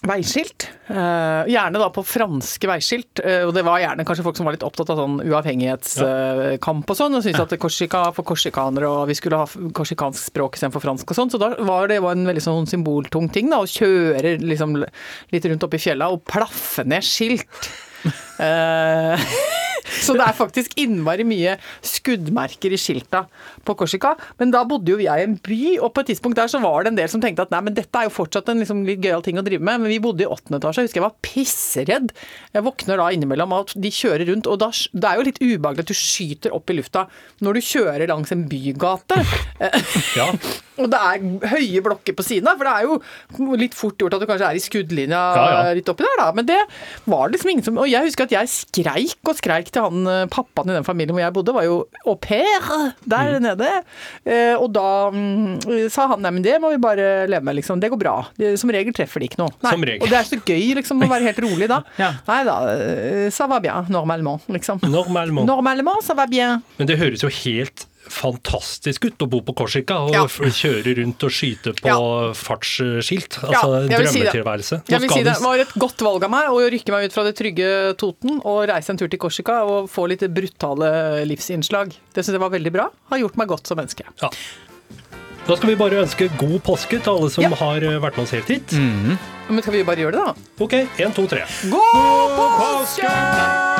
veiskilt. 0.06 0.68
Eh, 0.86 1.48
gjerne 1.50 1.80
da 1.80 1.88
på 1.92 2.04
franske 2.06 2.68
veiskilt. 2.70 3.22
Eh, 3.24 3.42
og 3.46 3.52
det 3.56 3.64
var 3.66 3.80
gjerne 3.82 4.06
kanskje 4.06 4.24
folk 4.26 4.38
som 4.38 4.48
var 4.48 4.54
litt 4.56 4.66
opptatt 4.66 4.92
av 4.94 5.00
sånn 5.00 5.18
uavhengighetskamp 5.24 6.92
og 6.92 6.98
sånn, 6.98 7.18
og 7.18 7.24
syntes 7.24 7.42
at 7.44 7.56
Korsika 7.60 8.04
for 8.16 8.28
korsikanere, 8.28 8.88
og 8.88 9.10
vi 9.10 9.18
skulle 9.18 9.40
ha 9.40 9.48
korsikansk 9.48 10.30
språk 10.30 10.58
istedenfor 10.58 10.84
fransk 10.84 11.10
og 11.10 11.18
sånn. 11.18 11.32
Så 11.34 11.42
da 11.42 11.52
var 11.66 11.90
det 11.90 12.00
var 12.04 12.16
en 12.16 12.28
veldig 12.28 12.44
sånn 12.44 12.70
symboltung 12.70 13.30
ting, 13.34 13.50
da, 13.52 13.62
å 13.62 13.68
kjøre 13.68 14.38
liksom 14.44 14.78
litt 14.78 15.50
rundt 15.50 15.66
oppi 15.66 15.82
fjella 15.82 16.12
og 16.14 16.24
plaffe 16.28 16.86
ned 16.88 17.06
skilt. 17.06 17.72
Så 20.02 20.16
det 20.18 20.24
er 20.26 20.36
faktisk 20.36 20.74
innmari 20.80 21.24
mye 21.28 21.56
skuddmerker 21.84 22.74
i 22.74 22.80
skilta 22.80 23.24
på 23.66 23.76
Korsika. 23.78 24.14
Men 24.40 24.52
da 24.54 24.64
bodde 24.68 24.94
jo 24.94 25.00
jeg 25.02 25.22
i 25.22 25.26
en 25.28 25.36
by, 25.44 25.58
og 25.82 25.92
på 25.96 26.04
et 26.04 26.10
tidspunkt 26.12 26.38
der 26.40 26.50
så 26.50 26.60
var 26.62 26.84
det 26.84 26.92
en 26.92 27.00
del 27.00 27.10
som 27.12 27.22
tenkte 27.24 27.46
at 27.46 27.54
nei, 27.54 27.62
men 27.68 27.76
dette 27.76 28.00
er 28.00 28.08
jo 28.08 28.14
fortsatt 28.14 28.50
en 28.52 28.62
liksom 28.62 28.84
litt 28.88 29.02
gøyal 29.04 29.24
ting 29.26 29.40
å 29.40 29.44
drive 29.46 29.64
med. 29.64 29.84
Men 29.84 29.92
vi 29.92 30.00
bodde 30.04 30.24
i 30.26 30.30
åttende 30.30 30.60
etasje, 30.60 30.84
jeg 30.84 30.90
husker 30.90 31.02
jeg 31.02 31.06
var 31.08 31.18
pisseredd. 31.24 32.14
Jeg 32.56 32.66
våkner 32.66 33.00
da 33.00 33.08
innimellom 33.14 33.56
at 33.58 33.74
de 33.78 33.92
kjører 33.94 34.26
rundt, 34.32 34.48
og 34.50 34.60
da, 34.62 34.70
det 34.92 35.10
er 35.10 35.20
jo 35.20 35.26
litt 35.28 35.42
ubehagelig 35.42 35.86
at 35.86 35.92
du 35.92 35.98
skyter 35.98 36.54
opp 36.56 36.70
i 36.72 36.78
lufta 36.78 37.06
når 37.44 37.58
du 37.58 37.66
kjører 37.72 38.08
langs 38.10 38.34
en 38.34 38.46
bygate. 38.50 39.22
Ja. 40.18 40.24
Og 40.78 40.86
det 40.92 40.98
er 40.98 41.48
høye 41.50 41.80
blokker 41.82 42.14
på 42.14 42.22
siden 42.22 42.46
av, 42.50 42.58
for 42.58 42.68
det 42.68 42.72
er 42.78 42.86
jo 42.86 43.56
litt 43.58 43.74
fort 43.76 43.98
gjort 43.98 44.14
at 44.14 44.22
du 44.22 44.26
kanskje 44.30 44.46
er 44.48 44.58
i 44.58 44.62
skuddlinja 44.62 45.18
Ja, 45.34 45.46
ja. 45.50 45.72
litt 45.74 45.88
oppi 45.90 46.04
der, 46.06 46.20
da. 46.20 46.28
Men 46.36 46.46
det 46.48 46.58
var 47.10 47.26
det 47.26 47.36
liksom 47.36 47.50
ingen 47.52 47.66
som 47.66 47.80
Og 47.82 47.90
jeg 47.90 48.06
husker 48.06 48.28
at 48.28 48.34
jeg 48.36 48.50
skreik 48.52 49.18
og 49.32 49.38
skreik 49.38 49.72
til 49.74 49.77
han 49.84 49.98
han 49.98 50.06
eh, 50.06 50.26
pappaen 50.30 50.70
i 50.70 50.76
den 50.76 50.86
familien 50.86 51.16
hvor 51.16 51.22
jeg 51.22 51.34
bodde, 51.36 51.54
var 51.56 51.66
jo 51.66 51.78
au 52.06 52.14
pair 52.20 52.68
der 53.08 53.38
nede. 53.42 53.70
Eh, 54.24 54.54
og 54.56 54.70
da 54.74 55.10
mm, 55.14 55.88
sa 55.92 56.08
han 56.12 56.24
nei, 56.24 56.32
men 56.36 56.44
det 56.44 56.58
må 56.62 56.72
vi 56.74 56.80
bare 56.82 57.26
leve 57.30 57.44
med, 57.46 57.58
liksom. 57.60 57.82
Det 57.82 57.90
går 57.92 58.00
bra. 58.00 58.16
Som 58.60 58.72
regel 58.74 58.96
treffer 58.96 59.22
de 59.22 59.30
ikke 59.30 59.40
noe. 59.42 59.54
Nei. 59.64 59.74
Som 59.74 59.86
regel. 59.88 60.04
Og 60.04 60.12
det 60.12 60.20
er 60.20 60.28
så 60.28 60.40
gøy 60.40 60.74
liksom 60.78 61.04
å 61.04 61.10
være 61.10 61.30
helt 61.30 61.44
rolig 61.46 61.70
da. 61.70 61.82
Ja. 61.98 62.12
Nei 62.28 62.42
da, 62.46 62.54
eh, 62.70 63.26
ça 63.34 63.48
va 63.50 63.58
bien, 63.62 63.88
normalement, 63.90 64.44
liksom. 64.52 64.78
Normalement. 64.86 65.46
Normalement, 65.48 66.02
ça 66.04 66.14
va 66.18 66.28
bien. 66.30 66.62
Men 66.78 66.90
det 66.90 66.98
høres 67.00 67.24
jo 67.24 67.30
helt 67.42 67.88
fantastisk 68.10 69.04
ut 69.08 69.18
å 69.24 69.28
bo 69.30 69.40
på 69.46 69.54
Korsika 69.54 69.98
og 70.06 70.12
Ja. 70.14 70.24
kjøre 70.26 70.96
rundt 70.98 71.22
og 71.24 71.30
skyte 71.30 71.72
på 71.78 71.86
Ja. 71.88 72.32
fartsskilt. 72.34 73.38
Altså 73.44 73.88
ja, 73.90 73.98
drømmetilværelse. 73.98 74.82
Jeg 74.88 75.00
vil 75.00 75.10
si 75.10 75.22
det 75.22 75.34
det 75.34 75.42
var 75.44 75.58
et 75.58 75.72
godt 75.78 75.98
valg 76.02 76.24
av 76.24 76.30
meg 76.30 76.48
å 76.48 76.58
rykke 76.70 76.90
meg 76.90 77.04
ut 77.08 77.12
fra 77.12 77.24
det 77.24 77.36
trygge 77.36 77.96
Toten 77.96 78.40
og 78.44 78.68
reise 78.68 78.90
en 78.90 78.96
tur 78.96 79.08
til 79.08 79.18
Korsika 79.18 79.62
og 79.64 79.88
få 79.90 80.08
litt 80.08 80.20
brutale 80.32 81.24
livsinnslag. 81.26 81.92
Det 82.14 82.24
syns 82.24 82.32
jeg 82.38 82.40
var 82.40 82.50
veldig 82.50 82.72
bra. 82.72 82.88
Har 83.10 83.18
gjort 83.18 83.36
meg 83.36 83.48
godt 83.48 83.66
som 83.66 83.76
menneske. 83.78 84.04
Ja. 84.22 84.30
Da 85.48 85.56
skal 85.56 85.70
vi 85.70 85.76
bare 85.76 86.02
ønske 86.04 86.28
god 86.36 86.60
påske 86.62 87.00
til 87.02 87.08
alle 87.14 87.30
som 87.30 87.42
Ja. 87.44 87.54
har 87.56 87.76
eh, 87.76 87.98
vært 87.98 88.16
med 88.18 88.24
oss 88.26 88.30
helt 88.32 88.48
hit. 88.48 88.72
Men 89.48 89.62
skal 89.62 89.72
vi 89.72 89.82
bare 89.82 89.96
gjøre 89.96 90.12
det, 90.12 90.24
da? 90.26 90.34
Ok, 90.60 90.72
én, 90.98 91.14
to, 91.14 91.26
tre. 91.26 91.44
God 91.70 92.36
påske! 92.36 93.77